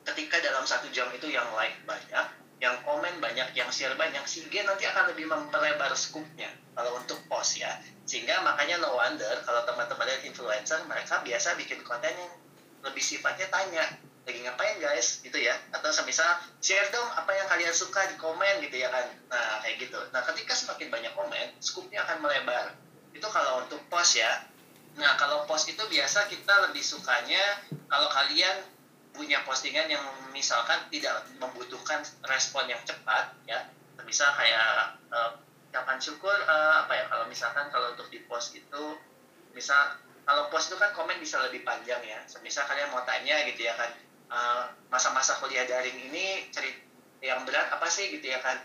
[0.05, 2.25] ketika dalam satu jam itu yang like banyak,
[2.61, 7.57] yang komen banyak, yang share banyak, sehingga nanti akan lebih memperlebar skupnya kalau untuk post
[7.57, 7.81] ya.
[8.05, 12.33] Sehingga makanya no wonder kalau teman-teman lihat influencer, mereka biasa bikin konten yang
[12.85, 13.85] lebih sifatnya tanya,
[14.25, 15.25] lagi ngapain guys?
[15.25, 15.57] Gitu ya.
[15.73, 19.05] Atau semisal share dong apa yang kalian suka di komen gitu ya kan.
[19.29, 19.97] Nah kayak gitu.
[20.13, 22.77] Nah ketika semakin banyak komen skupnya akan melebar.
[23.13, 24.45] Itu kalau untuk post ya.
[24.97, 27.41] Nah kalau post itu biasa kita lebih sukanya
[27.89, 28.61] kalau kalian
[29.11, 33.67] punya postingan yang misalkan tidak membutuhkan respon yang cepat ya.
[34.07, 35.31] Misal kayak uh,
[36.01, 38.83] syukur uh, apa ya kalau misalkan kalau untuk di post itu
[39.53, 39.93] misal
[40.25, 42.19] kalau post itu kan komen bisa lebih panjang ya.
[42.41, 43.91] Misal kalian mau tanya gitu ya kan
[44.33, 46.81] uh, masa-masa kuliah daring ini cerita
[47.21, 48.57] yang berat apa sih gitu ya kan?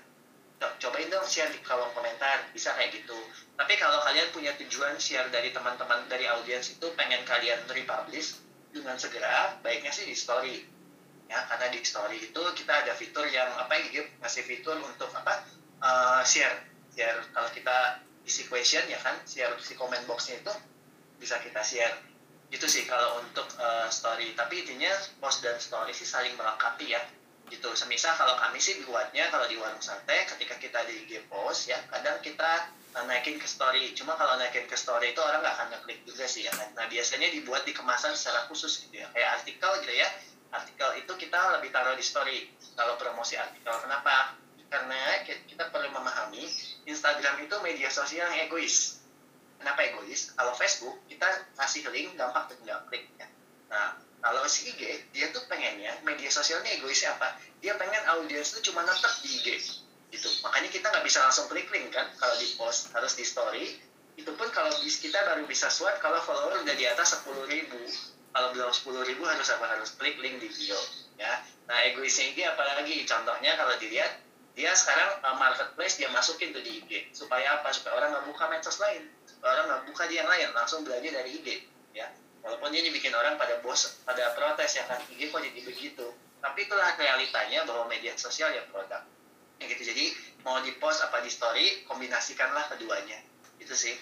[0.57, 3.19] Cobain dong share di kolom komentar bisa kayak gitu.
[3.61, 8.46] Tapi kalau kalian punya tujuan share dari teman-teman dari audiens itu pengen kalian republish
[8.77, 10.61] dengan segera baiknya sih di story.
[11.27, 15.43] Ya karena di story itu kita ada fitur yang apa ya ngasih fitur untuk apa
[15.83, 16.63] uh, share.
[16.95, 20.53] Share kalau kita isi question ya kan share si comment boxnya itu
[21.19, 21.97] bisa kita share.
[22.53, 24.37] Itu sih kalau untuk uh, story.
[24.39, 27.03] Tapi intinya post dan story sih saling melengkapi ya.
[27.47, 27.67] Gitu.
[27.75, 31.79] Semisal kalau kami sih buatnya kalau di warung sate ketika kita di IG post ya
[31.91, 32.71] kadang kita
[33.05, 33.93] naikin ke story.
[33.93, 36.73] Cuma kalau naikin ke story itu orang nggak akan ngeklik juga sih ya kan?
[36.73, 39.07] Nah biasanya dibuat di kemasan secara khusus gitu ya.
[39.13, 40.09] Kayak artikel gitu ya.
[40.49, 42.49] Artikel itu kita lebih taruh di story.
[42.73, 44.41] Kalau promosi artikel kenapa?
[44.73, 46.49] Karena kita perlu memahami
[46.89, 49.05] Instagram itu media sosial yang egois.
[49.61, 50.33] Kenapa egois?
[50.33, 51.29] Kalau Facebook kita
[51.61, 53.29] kasih link gampang tinggal klik ya.
[53.69, 57.37] Nah kalau si IG dia tuh pengennya media sosialnya egoisnya apa?
[57.61, 59.49] Dia pengen audiens itu cuma nonton di IG
[60.11, 60.29] gitu.
[60.43, 63.67] Makanya kita nggak bisa langsung klik link kan kalau di post harus di story.
[64.17, 67.81] Itu pun kalau kita baru bisa swipe kalau follower udah di atas 10 ribu.
[68.33, 69.65] Kalau belum 10 ribu harus apa?
[69.77, 70.81] Harus klik link di bio
[71.21, 71.45] ya.
[71.69, 73.05] Nah egoisnya ini apalagi?
[73.05, 74.25] Contohnya kalau dilihat
[74.57, 77.69] dia sekarang uh, marketplace dia masukin tuh di IG supaya apa?
[77.77, 79.05] Supaya orang nggak buka medsos lain.
[79.29, 80.49] Supaya orang nggak buka di yang lain.
[80.57, 81.49] Langsung belajar dari IG
[81.93, 82.09] ya.
[82.41, 85.01] Walaupun ini bikin orang pada bos pada protes ya kan?
[85.13, 86.07] IG kok jadi begitu.
[86.41, 89.03] Tapi itulah realitanya bahwa media sosial ya produk
[89.61, 90.05] ya gitu jadi
[90.45, 93.19] mau di post apa di story kombinasikanlah keduanya
[93.61, 93.97] itu sih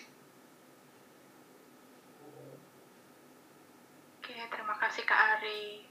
[4.25, 5.85] Oke, terima kasih Kak Ari.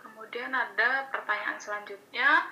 [0.00, 2.48] Kemudian ada pertanyaan selanjutnya.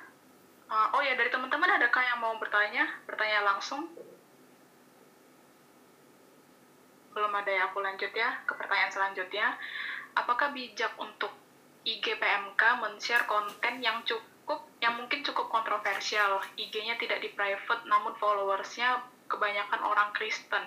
[0.68, 2.84] Uh, oh ya, dari teman-teman adakah yang mau bertanya?
[3.08, 3.88] Bertanya langsung?
[7.16, 9.56] Belum ada ya, aku lanjut ya ke pertanyaan selanjutnya.
[10.12, 11.32] Apakah bijak untuk
[11.88, 14.29] IGPMK men-share konten yang cukup,
[14.80, 16.40] yang mungkin cukup kontroversial?
[16.56, 20.64] IG-nya tidak di private, namun followersnya kebanyakan orang Kristen.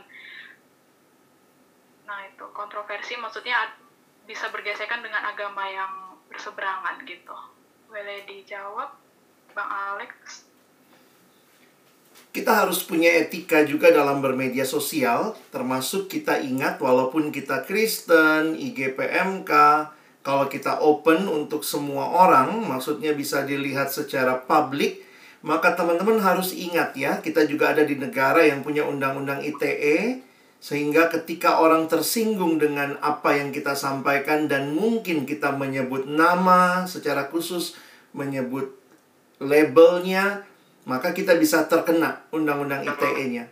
[2.05, 3.73] Nah, itu kontroversi maksudnya
[4.23, 7.35] bisa bergesekan dengan agama yang berseberangan gitu.
[7.89, 8.95] Boleh dijawab,
[9.51, 10.45] Bang Alex?
[12.33, 19.51] Kita harus punya etika juga dalam bermedia sosial, termasuk kita ingat walaupun kita Kristen, IGPMK,
[20.23, 25.03] kalau kita open untuk semua orang, maksudnya bisa dilihat secara publik,
[25.43, 30.23] maka teman-teman harus ingat ya, kita juga ada di negara yang punya undang-undang ITE,
[30.63, 37.27] sehingga ketika orang tersinggung dengan apa yang kita sampaikan dan mungkin kita menyebut nama secara
[37.27, 37.75] khusus,
[38.15, 38.71] menyebut
[39.43, 40.47] labelnya,
[40.87, 43.51] maka kita bisa terkena undang-undang ITE-nya.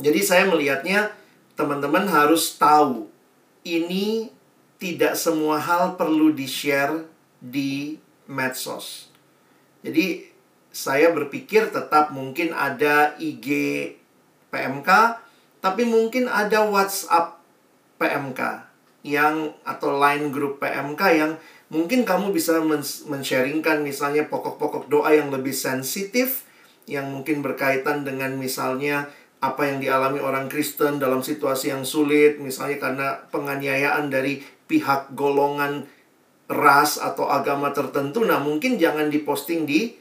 [0.00, 1.12] Jadi saya melihatnya
[1.52, 3.12] teman-teman harus tahu
[3.66, 4.37] ini
[4.78, 7.06] tidak semua hal perlu di-share
[7.42, 7.98] di
[8.30, 9.10] medsos.
[9.82, 10.26] Jadi
[10.70, 13.46] saya berpikir tetap mungkin ada IG
[14.54, 14.90] PMK,
[15.58, 17.42] tapi mungkin ada WhatsApp
[17.98, 18.40] PMK
[19.02, 21.32] yang atau line group PMK yang
[21.70, 22.58] mungkin kamu bisa
[23.06, 26.46] men-sharingkan misalnya pokok-pokok doa yang lebih sensitif
[26.88, 32.78] yang mungkin berkaitan dengan misalnya apa yang dialami orang Kristen dalam situasi yang sulit misalnya
[32.82, 35.88] karena penganiayaan dari pihak golongan
[36.48, 38.22] ras atau agama tertentu.
[38.22, 39.96] Nah mungkin jangan diposting di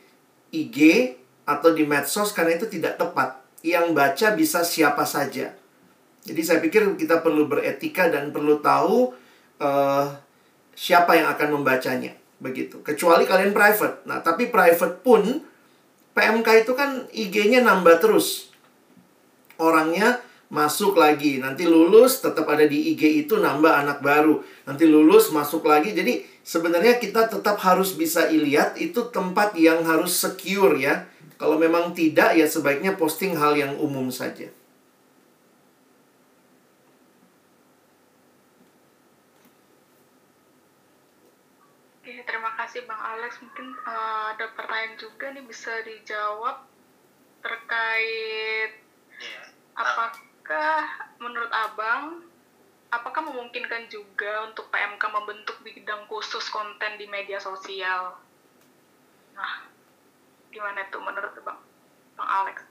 [0.51, 0.79] IG
[1.47, 3.39] atau di medsos karena itu tidak tepat.
[3.63, 5.55] Yang baca bisa siapa saja.
[6.27, 9.15] Jadi saya pikir kita perlu beretika dan perlu tahu
[9.63, 10.07] uh,
[10.75, 12.13] siapa yang akan membacanya.
[12.37, 12.83] Begitu.
[12.83, 14.03] Kecuali kalian private.
[14.05, 15.23] Nah tapi private pun
[16.13, 18.51] PMK itu kan IG-nya nambah terus.
[19.57, 21.39] Orangnya masuk lagi.
[21.43, 24.39] Nanti lulus tetap ada di IG itu nambah anak baru.
[24.63, 25.91] Nanti lulus masuk lagi.
[25.91, 31.07] Jadi sebenarnya kita tetap harus bisa lihat itu tempat yang harus secure ya.
[31.37, 34.49] Kalau memang tidak ya sebaiknya posting hal yang umum saja.
[42.07, 43.39] Terima kasih Bang Alex.
[43.39, 46.65] Mungkin uh, ada pertanyaan juga nih bisa dijawab
[47.45, 48.71] terkait
[49.21, 49.47] yeah.
[50.47, 52.23] Apakah menurut Abang
[52.87, 58.15] apakah memungkinkan juga untuk PMK membentuk bidang khusus konten di media sosial?
[59.35, 59.67] Nah,
[60.47, 61.59] gimana tuh menurut Bang
[62.15, 62.63] Bang Alex?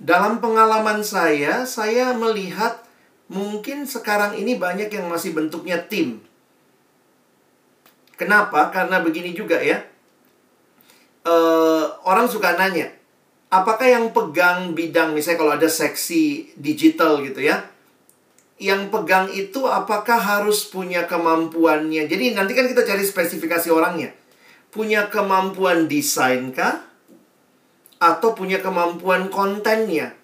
[0.00, 2.80] Dalam pengalaman saya, saya melihat
[3.28, 6.24] mungkin sekarang ini banyak yang masih bentuknya tim
[8.16, 8.72] Kenapa?
[8.72, 9.84] Karena begini juga ya.
[11.28, 12.88] Uh, orang suka nanya,
[13.52, 17.68] apakah yang pegang bidang misalnya kalau ada seksi digital gitu ya,
[18.56, 22.08] yang pegang itu apakah harus punya kemampuannya?
[22.08, 24.16] Jadi nanti kan kita cari spesifikasi orangnya.
[24.72, 26.80] Punya kemampuan desain kah?
[28.00, 30.16] Atau punya kemampuan kontennya?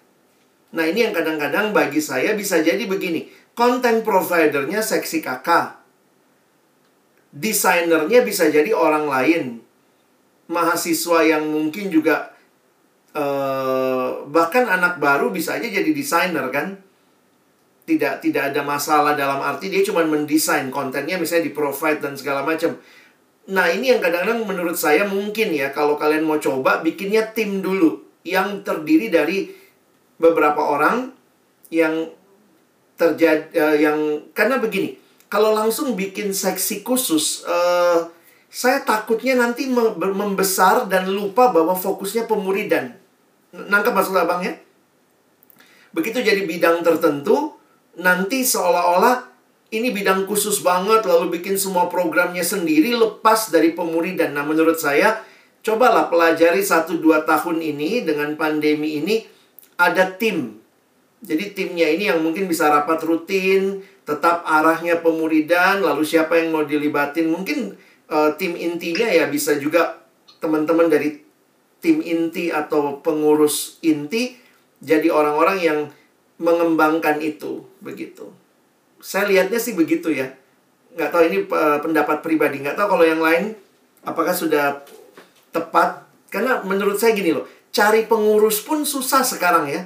[0.73, 3.29] Nah ini yang kadang-kadang bagi saya bisa jadi begini.
[3.53, 5.79] Konten providernya seksi kakak
[7.29, 9.43] desainernya bisa jadi orang lain.
[10.49, 12.33] Mahasiswa yang mungkin juga
[13.15, 16.77] uh, bahkan anak baru bisa aja jadi desainer kan.
[17.89, 22.45] Tidak tidak ada masalah dalam arti dia cuma mendesain kontennya misalnya di provide dan segala
[22.45, 22.77] macam.
[23.49, 27.97] Nah, ini yang kadang-kadang menurut saya mungkin ya kalau kalian mau coba bikinnya tim dulu
[28.21, 29.49] yang terdiri dari
[30.21, 31.09] beberapa orang
[31.73, 32.13] yang
[32.93, 33.97] terjadi uh, yang
[34.37, 34.99] karena begini
[35.29, 38.09] kalau langsung bikin seksi khusus, uh,
[38.49, 42.97] saya takutnya nanti membesar dan lupa bahwa fokusnya pemuridan.
[43.53, 44.57] Nangkep maksud abang ya?
[45.93, 47.57] Begitu jadi bidang tertentu,
[47.97, 49.29] nanti seolah-olah
[49.69, 54.33] ini bidang khusus banget, lalu bikin semua programnya sendiri lepas dari pemuridan.
[54.33, 55.21] Nah menurut saya,
[55.61, 59.25] cobalah pelajari 1-2 tahun ini dengan pandemi ini,
[59.77, 60.57] ada tim.
[61.21, 66.65] Jadi timnya ini yang mungkin bisa rapat rutin, tetap arahnya pemuridan, lalu siapa yang mau
[66.65, 67.29] dilibatin.
[67.29, 67.77] Mungkin
[68.09, 70.01] uh, tim intinya ya bisa juga
[70.43, 71.21] teman-teman dari
[71.79, 74.35] tim inti atau pengurus inti
[74.83, 75.79] jadi orang-orang yang
[76.39, 78.31] mengembangkan itu begitu.
[78.99, 80.35] Saya lihatnya sih begitu ya.
[80.95, 82.63] Nggak tahu ini uh, pendapat pribadi.
[82.63, 83.55] Nggak tahu kalau yang lain
[84.03, 84.83] apakah sudah
[85.51, 86.07] tepat.
[86.29, 89.85] Karena menurut saya gini loh cari pengurus pun susah sekarang ya.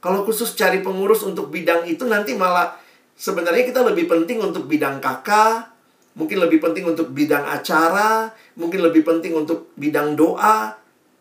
[0.00, 2.72] Kalau khusus cari pengurus untuk bidang itu nanti malah
[3.20, 5.69] sebenarnya kita lebih penting untuk bidang kakak,
[6.14, 10.74] mungkin lebih penting untuk bidang acara, mungkin lebih penting untuk bidang doa.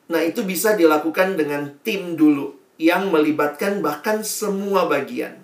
[0.10, 5.38] Nah, itu bisa dilakukan dengan tim dulu yang melibatkan bahkan semua bagian.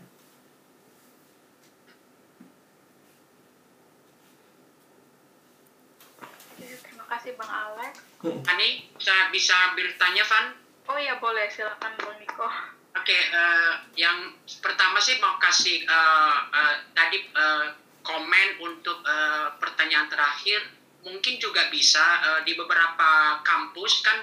[6.58, 7.93] Terima kasih Bang Alex.
[8.26, 10.46] Ani, saya bisa bertanya, Van?
[10.89, 12.50] Oh iya boleh, silakan Bang Niko.
[12.96, 14.34] Oke, okay, uh, eh, yang
[14.64, 20.62] pertama sih mau kasih uh, uh, tadi uh, komen untuk uh, pertanyaan terakhir.
[21.01, 24.22] Mungkin juga bisa uh, di beberapa kampus kan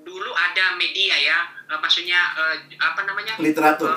[0.00, 3.36] dulu ada media ya, uh, maksudnya uh, apa namanya?
[3.36, 3.92] Literatur.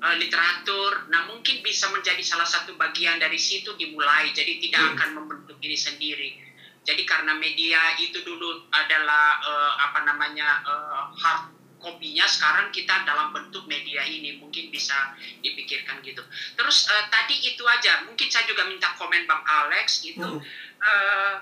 [0.00, 1.12] Uh, uh, literatur.
[1.12, 4.32] Nah, mungkin bisa menjadi salah satu bagian dari situ dimulai.
[4.32, 4.92] Jadi tidak hmm.
[4.96, 6.48] akan membentuk diri sendiri
[6.88, 13.30] jadi karena media itu dulu adalah uh, apa namanya uh, hard kopinya sekarang kita dalam
[13.30, 16.22] bentuk media ini mungkin bisa dipikirkan gitu.
[16.58, 20.22] Terus uh, tadi itu aja, mungkin saya juga minta komen Bang Alex itu.
[20.22, 20.42] Hmm.
[20.78, 21.34] Uh,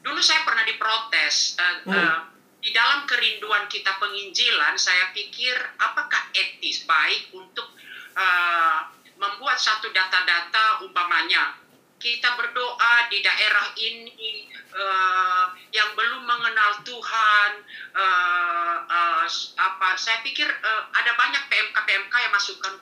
[0.00, 1.92] dulu saya pernah diprotes uh, hmm.
[1.92, 2.18] uh,
[2.60, 7.72] di dalam kerinduan kita penginjilan, saya pikir apakah etis baik untuk
[8.12, 8.84] uh,
[9.16, 11.56] membuat satu data-data umpamanya
[12.00, 17.52] kita berdoa di daerah ini uh, yang belum mengenal Tuhan
[17.92, 19.24] uh, uh,
[19.60, 22.72] apa saya pikir uh, ada banyak PMK PMK yang masukkan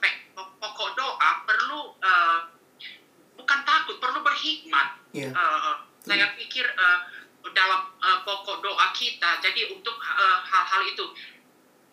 [0.63, 2.39] pokok doa perlu uh,
[3.35, 5.27] bukan takut perlu berhikmat yeah.
[5.27, 5.35] Iya.
[5.35, 5.73] uh,
[6.07, 6.99] saya pikir uh,
[7.51, 11.05] dalam uh, pokok doa kita jadi untuk hal-hal uh, itu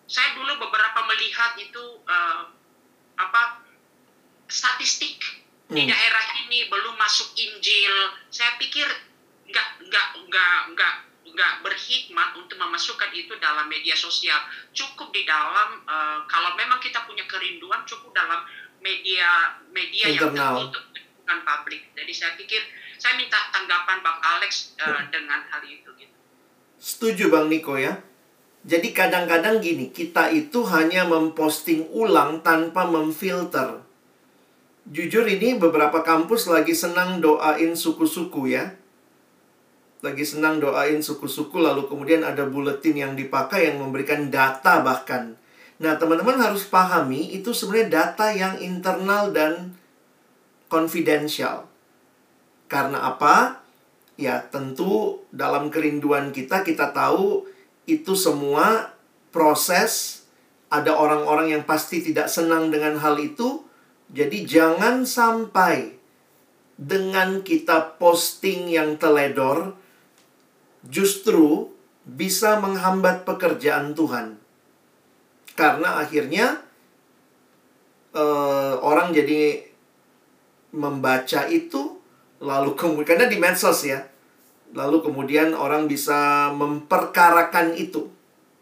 [0.06, 2.54] saya dulu beberapa melihat itu uh,
[3.18, 3.66] apa
[4.46, 5.90] statistik di hmm.
[5.90, 7.94] daerah ini belum masuk Injil.
[8.30, 8.86] Saya pikir
[9.50, 10.94] nggak nggak nggak nggak
[11.26, 14.38] nggak berhikmat untuk memasukkan itu dalam media sosial.
[14.70, 18.46] Cukup di dalam uh, kalau memang kita punya kerinduan cukup dalam
[18.78, 20.54] media media Internal.
[20.54, 20.84] yang tertutup
[21.26, 21.82] bukan publik.
[21.98, 22.62] Jadi saya pikir
[22.94, 25.10] saya minta tanggapan Bang Alex uh, hmm.
[25.10, 25.90] dengan hal itu.
[25.98, 26.14] Gitu.
[26.78, 27.98] Setuju Bang Niko ya.
[28.66, 33.85] Jadi kadang-kadang gini, kita itu hanya memposting ulang tanpa memfilter
[34.90, 38.74] jujur ini beberapa kampus lagi senang doain suku-suku ya.
[40.04, 45.34] Lagi senang doain suku-suku lalu kemudian ada buletin yang dipakai yang memberikan data bahkan.
[45.76, 49.76] Nah, teman-teman harus pahami itu sebenarnya data yang internal dan
[50.72, 51.68] confidential.
[52.70, 53.60] Karena apa?
[54.16, 57.44] Ya, tentu dalam kerinduan kita kita tahu
[57.84, 58.96] itu semua
[59.28, 60.24] proses
[60.72, 63.65] ada orang-orang yang pasti tidak senang dengan hal itu
[64.10, 65.98] jadi jangan sampai
[66.76, 69.74] dengan kita posting yang teledor
[70.86, 71.72] justru
[72.06, 74.38] bisa menghambat pekerjaan Tuhan.
[75.56, 76.62] Karena akhirnya
[78.14, 79.66] uh, orang jadi
[80.76, 81.98] membaca itu
[82.38, 84.06] lalu kemudian karena di medsos ya.
[84.76, 88.12] Lalu kemudian orang bisa memperkarakan itu.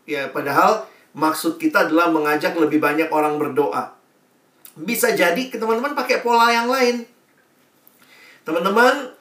[0.07, 0.87] Ya, padahal
[1.17, 3.94] maksud kita adalah mengajak lebih banyak orang berdoa.
[4.75, 7.07] Bisa jadi teman-teman pakai pola yang lain.
[8.43, 9.15] Teman-teman,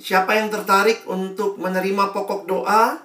[0.00, 3.00] siapa yang tertarik untuk menerima pokok doa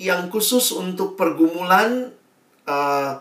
[0.00, 2.10] yang khusus untuk pergumulan
[2.66, 3.20] uh,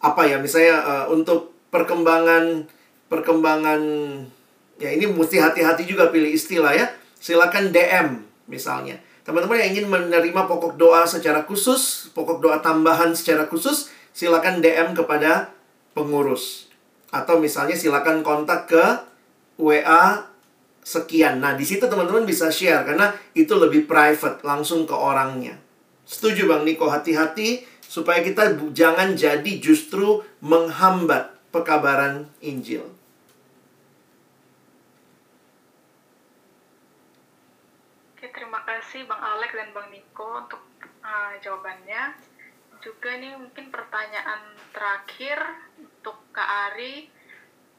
[0.00, 2.70] apa ya misalnya uh, untuk perkembangan
[3.10, 3.80] perkembangan
[4.78, 6.86] ya ini mesti hati-hati juga pilih istilah ya
[7.18, 13.50] silakan DM misalnya teman-teman yang ingin menerima pokok doa secara khusus pokok doa tambahan secara
[13.50, 15.52] khusus silakan DM kepada
[15.96, 16.68] pengurus.
[17.08, 18.84] Atau misalnya silakan kontak ke
[19.56, 20.28] WA
[20.86, 21.42] sekian.
[21.42, 25.58] Nah, di situ teman-teman bisa share karena itu lebih private, langsung ke orangnya.
[26.06, 32.86] Setuju Bang Niko, hati-hati supaya kita jangan jadi justru menghambat pekabaran Injil.
[38.14, 40.62] Oke, terima kasih Bang Alex dan Bang Niko untuk
[41.02, 42.14] uh, jawabannya.
[42.78, 45.42] Juga nih mungkin pertanyaan terakhir
[46.06, 47.10] untuk Kak Ari.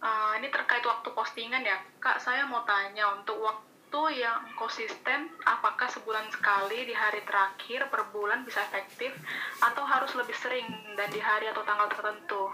[0.03, 2.19] Uh, ini terkait waktu postingan ya, Kak.
[2.19, 8.43] Saya mau tanya untuk waktu yang konsisten apakah sebulan sekali di hari terakhir per bulan
[8.43, 9.15] bisa efektif
[9.63, 10.67] atau harus lebih sering
[10.99, 12.51] dan di hari atau tanggal tertentu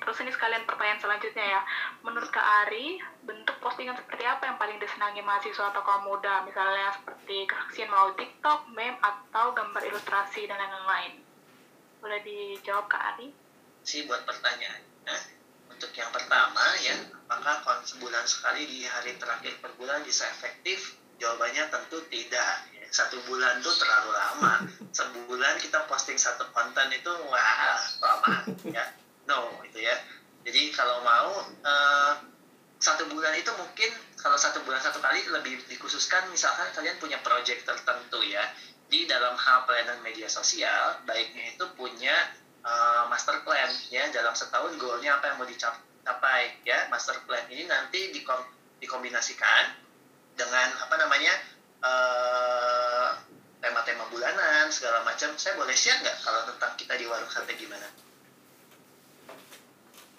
[0.00, 1.60] terus ini sekalian pertanyaan selanjutnya ya
[2.06, 6.94] menurut Kak Ari bentuk postingan seperti apa yang paling disenangi mahasiswa atau kaum muda misalnya
[6.94, 11.20] seperti kesaksian melalui TikTok, meme atau gambar ilustrasi dan lain-lain
[12.00, 13.28] boleh dijawab Kak Ari?
[13.84, 14.87] sih buat pertanyaan
[15.68, 16.96] untuk yang pertama ya,
[17.30, 20.98] apakah sebulan sekali di hari terakhir per bulan bisa efektif?
[21.22, 22.66] Jawabannya tentu tidak.
[22.88, 24.54] Satu bulan itu terlalu lama.
[24.90, 28.84] Sebulan kita posting satu konten itu wah lama ya.
[29.28, 29.94] No itu ya.
[30.42, 32.12] Jadi kalau mau uh,
[32.78, 37.66] satu bulan itu mungkin kalau satu bulan satu kali lebih dikhususkan misalkan kalian punya project
[37.66, 38.42] tertentu ya
[38.88, 42.14] di dalam hal pelayanan media sosial baiknya itu punya
[42.66, 44.10] uh, master plan ya.
[44.10, 46.90] Dalam setahun goalnya apa yang mau dicapai ya.
[46.90, 48.42] Master plan ini nanti dikom
[48.78, 49.74] dikombinasikan
[50.38, 51.34] dengan apa namanya
[51.82, 53.08] uh,
[53.62, 55.34] tema-tema bulanan segala macam.
[55.38, 57.86] Saya boleh share nggak kalau tentang kita di warung sate gimana?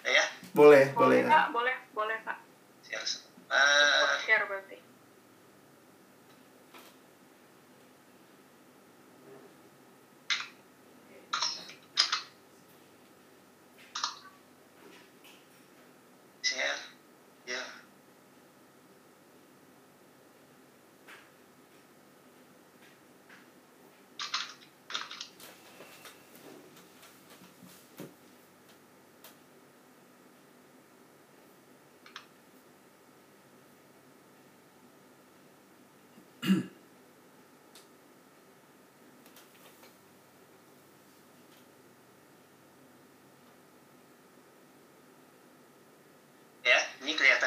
[0.00, 0.24] Ya
[0.56, 1.22] boleh boleh.
[1.22, 1.46] Boleh kak.
[1.52, 2.38] Boleh boleh kak.
[2.88, 3.04] Share
[3.52, 4.79] uh, share berarti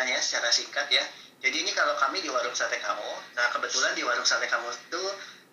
[0.04, 1.04] kelihatannya secara singkat ya.
[1.44, 5.04] Jadi ini kalau kami di warung sate kamu, nah kebetulan di warung sate kamu itu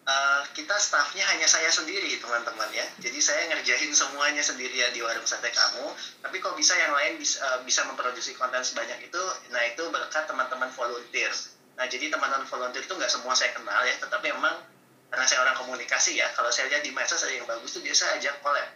[0.07, 2.87] uh, kita staffnya hanya saya sendiri teman-teman ya.
[3.03, 5.91] Jadi saya ngerjain semuanya sendiri ya di warung sate kamu.
[6.23, 10.31] Tapi kok bisa yang lain bisa, uh, bisa memproduksi konten sebanyak itu, nah itu berkat
[10.31, 11.31] teman-teman volunteer.
[11.75, 14.55] Nah jadi teman-teman volunteer itu nggak semua saya kenal ya, tetapi memang
[15.11, 18.15] karena saya orang komunikasi ya, kalau saya lihat di medsos ada yang bagus tuh biasa
[18.19, 18.71] ajak collab.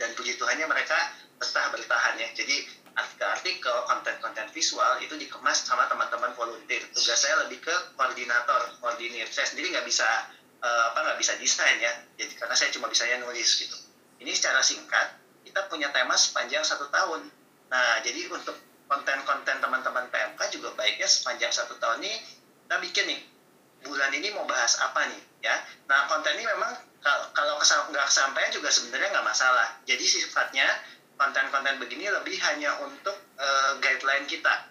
[0.00, 0.96] Dan puji Tuhannya mereka
[1.36, 2.28] betah bertahan ya.
[2.32, 2.64] Jadi
[2.98, 6.82] artikel-artikel, konten-konten visual itu dikemas sama teman-teman volunteer.
[6.90, 9.30] Tugas saya lebih ke koordinator, koordinir.
[9.30, 10.06] Saya sendiri nggak bisa
[10.58, 13.76] uh, apa nggak bisa desain ya, jadi karena saya cuma bisa nulis gitu.
[14.18, 15.14] Ini secara singkat
[15.46, 17.30] kita punya tema sepanjang satu tahun.
[17.70, 18.58] Nah, jadi untuk
[18.90, 22.14] konten-konten teman-teman PMK juga baiknya sepanjang satu tahun ini
[22.66, 23.20] kita bikin nih
[23.84, 25.54] bulan ini mau bahas apa nih ya.
[25.86, 29.78] Nah, konten ini memang kalau nggak kesampaian juga sebenarnya nggak masalah.
[29.86, 30.66] Jadi sifatnya
[31.18, 34.70] konten-konten begini lebih hanya untuk uh, guideline kita.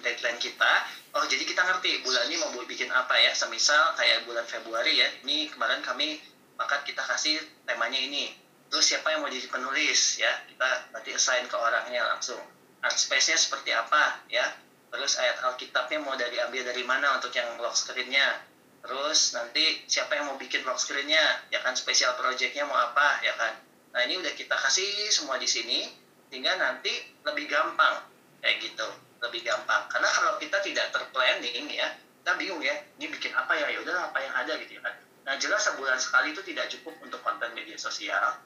[0.00, 0.72] Guideline kita
[1.16, 3.32] oh jadi kita ngerti bulan ini mau bikin apa ya.
[3.32, 6.20] Semisal kayak bulan Februari ya ini kemarin kami
[6.60, 8.36] maka kita kasih temanya ini.
[8.70, 10.30] Terus siapa yang mau jadi penulis ya?
[10.46, 12.38] Kita nanti assign ke orangnya langsung.
[12.84, 14.46] Art space-nya seperti apa ya?
[14.92, 18.46] Terus ayat Alkitabnya mau dari ambil dari mana untuk yang lock screen-nya?
[18.80, 21.50] Terus nanti siapa yang mau bikin lock screen-nya?
[21.50, 23.24] Ya kan spesial project-nya mau apa?
[23.26, 25.90] Ya kan Nah ini udah kita kasih semua di sini,
[26.30, 26.90] sehingga nanti
[27.26, 28.06] lebih gampang
[28.38, 28.86] kayak gitu,
[29.20, 29.90] lebih gampang.
[29.90, 31.90] Karena kalau kita tidak terplanning ya,
[32.22, 34.94] kita bingung ya, ini bikin apa ya, ya udah apa yang ada gitu ya kan.
[35.26, 38.38] Nah jelas sebulan sekali itu tidak cukup untuk konten media sosial,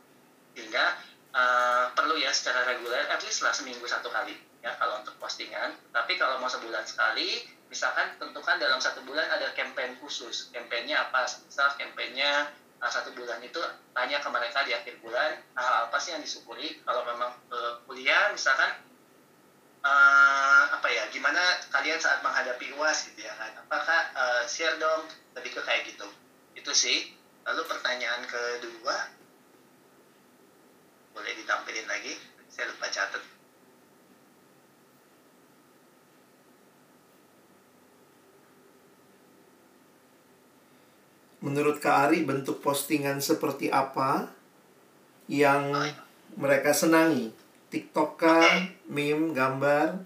[0.56, 0.96] sehingga
[1.36, 4.34] uh, perlu ya secara reguler, at least lah seminggu satu kali
[4.64, 5.76] ya kalau untuk postingan.
[5.92, 10.48] Tapi kalau mau sebulan sekali, misalkan tentukan dalam satu bulan ada campaign khusus.
[10.56, 11.28] Campaignnya apa?
[11.28, 12.48] Misal campaignnya
[12.78, 13.60] nah, satu bulan itu
[13.92, 18.30] tanya ke mereka di akhir bulan hal apa sih yang disyukuri kalau memang uh, kuliah
[18.34, 18.84] misalkan
[19.84, 23.52] uh, apa ya gimana kalian saat menghadapi uas gitu ya kan?
[23.68, 25.06] Apakah uh, share dong?
[25.36, 26.08] Lebih ke kayak gitu.
[26.56, 27.12] Itu sih.
[27.44, 28.96] Lalu pertanyaan kedua
[31.12, 32.16] boleh ditampilin lagi?
[32.48, 33.33] Saya lupa catat
[41.44, 44.32] menurut Kak Ari bentuk postingan seperti apa
[45.28, 45.76] yang
[46.40, 47.28] mereka senangi?
[47.68, 48.48] TikTok kah,
[48.88, 50.00] meme, gambar?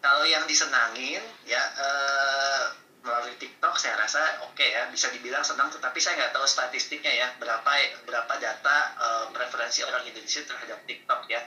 [0.00, 2.64] Kalau yang disenangin ya uh,
[3.00, 7.12] melalui TikTok saya rasa oke okay ya bisa dibilang senang tetapi saya nggak tahu statistiknya
[7.12, 7.68] ya berapa
[8.08, 11.40] berapa data uh, preferensi orang Indonesia terhadap TikTok ya.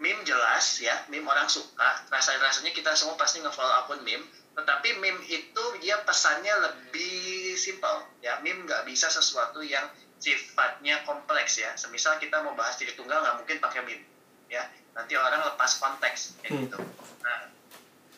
[0.00, 5.00] Meme jelas ya meme orang suka rasa rasanya kita semua pasti ngefollow akun meme tetapi
[5.00, 8.06] meme itu dia pesannya lebih simpel.
[8.20, 9.86] Ya meme nggak bisa sesuatu yang
[10.18, 11.74] sifatnya kompleks ya.
[11.74, 14.04] Semisal kita mau bahas diri tunggal nggak mungkin pakai meme
[14.48, 14.62] ya
[14.94, 16.62] nanti orang lepas konteks kayak hmm.
[16.68, 16.78] gitu.
[17.24, 17.38] Nah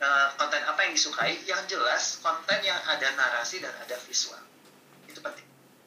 [0.05, 1.41] uh, konten apa yang disukai?
[1.49, 4.41] Yang jelas konten yang ada narasi dan ada visual.
[5.09, 5.47] Itu penting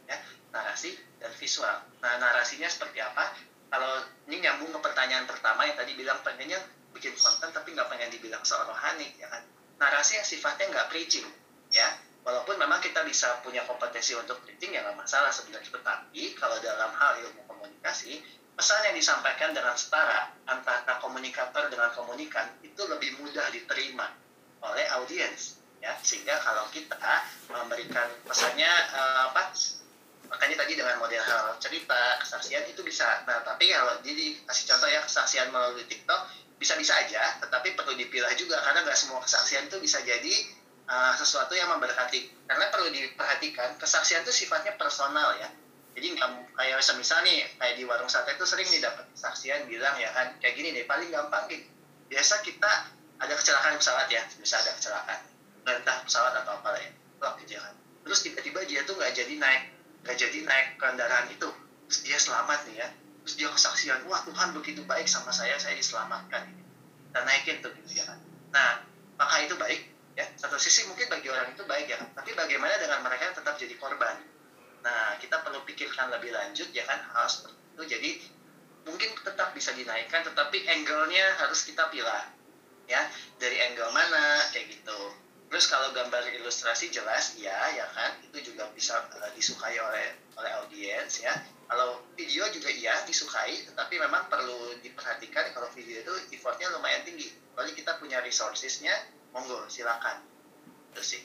[0.10, 0.18] ya.
[0.50, 1.78] Narasi dan visual.
[2.02, 3.38] Nah narasinya seperti apa?
[3.70, 6.58] Kalau ini nyambung ke pertanyaan pertama yang tadi bilang pengennya
[6.89, 9.45] bikin konten tapi nggak pengen dibilang seorang rohani ya kan?
[9.78, 11.28] Narasi yang sifatnya nggak preaching
[11.70, 11.86] ya
[12.24, 15.72] walaupun memang kita bisa punya kompetensi untuk preaching ya nggak masalah sebenarnya.
[15.72, 18.20] Tetapi kalau dalam hal ilmu komunikasi
[18.55, 24.11] pesan yang disampaikan dengan setara antara komunikator dengan komunikan itu lebih mudah diterima
[24.65, 25.95] oleh audiens ya.
[26.03, 26.99] Sehingga kalau kita
[27.49, 29.55] memberikan pesannya uh, apa
[30.30, 33.26] makanya tadi dengan model hal cerita kesaksian itu bisa.
[33.26, 38.36] Nah tapi kalau jadi kasih contoh ya kesaksian melalui TikTok bisa-bisa aja tetapi perlu dipilah
[38.36, 40.59] juga karena nggak semua kesaksian itu bisa jadi
[40.89, 45.47] uh, sesuatu yang memberkati karena perlu diperhatikan kesaksian itu sifatnya personal ya.
[45.93, 49.93] Jadi nggak kayak misal nih kayak di warung sate itu sering nih dapat saksian bilang
[50.01, 51.65] ya kan kayak gini deh paling gampang gitu
[52.09, 52.71] biasa kita
[53.21, 55.21] ada kecelakaan pesawat ya bisa ada kecelakaan.
[55.69, 57.61] Entah pesawat atau apa ya Loh, gitu ya
[57.99, 59.63] terus tiba-tiba dia tuh nggak jadi naik
[60.01, 61.49] nggak jadi naik kendaraan itu.
[61.89, 62.87] Terus dia selamat nih ya.
[63.27, 66.47] Terus dia kesaksian wah Tuhan begitu baik sama saya saya diselamatkan.
[67.13, 68.17] Dan naikin tuh gitu ya kan.
[68.55, 68.81] Nah
[69.19, 72.99] maka itu baik ya satu sisi mungkin bagi orang itu baik ya tapi bagaimana dengan
[73.07, 74.20] mereka yang tetap jadi korban
[74.80, 77.84] Nah, kita perlu pikirkan lebih lanjut ya kan hal seperti itu.
[77.84, 78.11] Jadi
[78.88, 82.24] mungkin tetap bisa dinaikkan, tetapi angle-nya harus kita pilih
[82.89, 83.05] ya
[83.38, 84.99] dari angle mana kayak gitu.
[85.49, 90.51] Terus kalau gambar ilustrasi jelas ya ya kan itu juga bisa uh, disukai oleh oleh
[90.63, 91.34] audiens ya.
[91.70, 97.30] Kalau video juga iya disukai, tetapi memang perlu diperhatikan kalau video itu effortnya lumayan tinggi.
[97.53, 98.89] Kalau kita punya resourcesnya,
[99.34, 100.21] monggo silakan.
[100.93, 101.21] Itu sih.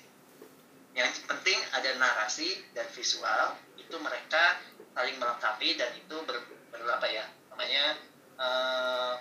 [0.95, 4.63] Yang penting ada narasi dan visual itu mereka
[4.95, 6.39] saling melengkapi dan itu ber,
[6.71, 7.99] ber apa ya namanya
[8.39, 9.15] uh,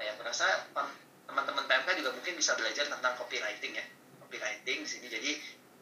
[0.00, 0.46] saya merasa
[1.28, 3.84] teman-teman PMK juga mungkin bisa belajar tentang copywriting ya.
[4.24, 5.06] Copywriting di sini.
[5.08, 5.30] Jadi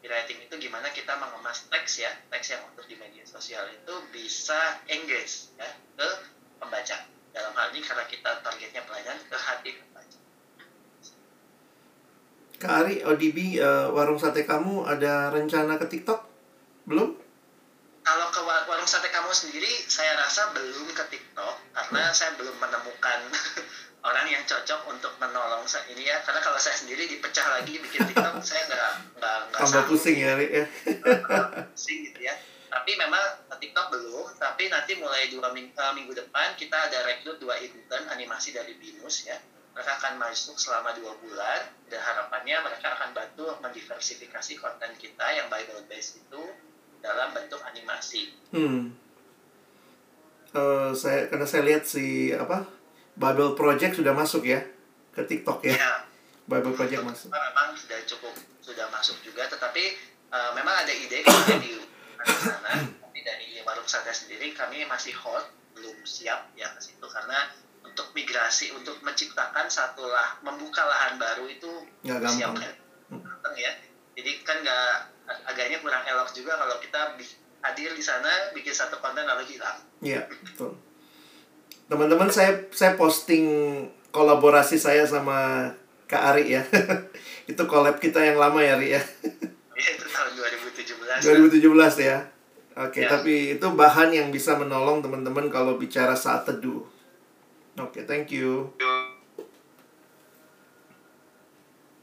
[0.03, 4.83] copywriting itu gimana kita mengemas teks ya teks yang untuk di media sosial itu bisa
[4.91, 6.09] engage ya ke
[6.59, 7.07] pembaca.
[7.33, 9.71] Dalam hal ini karena kita targetnya pelajaran ke hati
[12.63, 16.23] Kak Ari, ODB uh, warung sate kamu ada rencana ke TikTok?
[16.87, 17.11] Belum?
[18.07, 22.15] Kalau ke warung sate kamu sendiri, saya rasa belum ke TikTok karena hmm.
[22.15, 23.19] saya belum menemukan
[24.07, 26.23] orang yang cocok untuk menolong saya ini ya.
[26.23, 29.59] Karena kalau saya sendiri dipecah lagi bikin TikTok, saya nggak nggak nggak.
[29.67, 30.65] Tambah pusing ya, Ari ya.
[31.75, 32.39] pusing gitu ya.
[32.71, 34.39] Tapi memang TikTok belum.
[34.39, 38.79] Tapi nanti mulai dua minggu, uh, minggu depan kita ada rekrut dua intern animasi dari
[38.79, 39.35] Binus ya
[39.73, 45.49] mereka akan masuk selama dua bulan dan harapannya mereka akan bantu mendiversifikasi konten kita yang
[45.49, 46.43] Bible based itu
[47.01, 48.37] dalam bentuk animasi.
[48.53, 48.93] Hmm.
[50.53, 52.69] Uh, saya karena saya lihat si apa
[53.17, 54.61] Bible Project sudah masuk ya
[55.17, 55.77] ke TikTok ya.
[55.77, 55.93] ya.
[56.45, 57.29] Bible Project masuk.
[57.33, 59.97] Memang sudah cukup sudah masuk juga, tetapi
[60.29, 61.81] uh, memang ada ide kita di
[62.23, 67.49] sana, tapi dari warung sate sendiri kami masih hot belum siap ya ke situ karena
[67.83, 71.71] untuk migrasi untuk menciptakan satu lah membuka lahan baru itu
[72.07, 72.57] nggak gampang.
[72.63, 73.53] kan?
[73.59, 73.73] ya.
[74.17, 74.89] Jadi kan nggak
[75.49, 77.17] agaknya kurang elok juga kalau kita
[77.63, 79.79] hadir di sana bikin satu konten lalu hilang.
[80.03, 80.75] Iya betul.
[81.87, 83.45] Teman-teman saya saya posting
[84.11, 85.71] kolaborasi saya sama
[86.11, 86.63] Kak Ari ya.
[87.51, 89.03] Itu collab kita yang lama ya Ari ya.
[89.73, 92.19] Iya itu tahun 2017 2017 ya.
[92.73, 93.09] Oke, okay, ya.
[93.11, 96.87] tapi itu bahan yang bisa menolong teman-teman kalau bicara saat teduh.
[97.79, 98.73] Okay, thank you.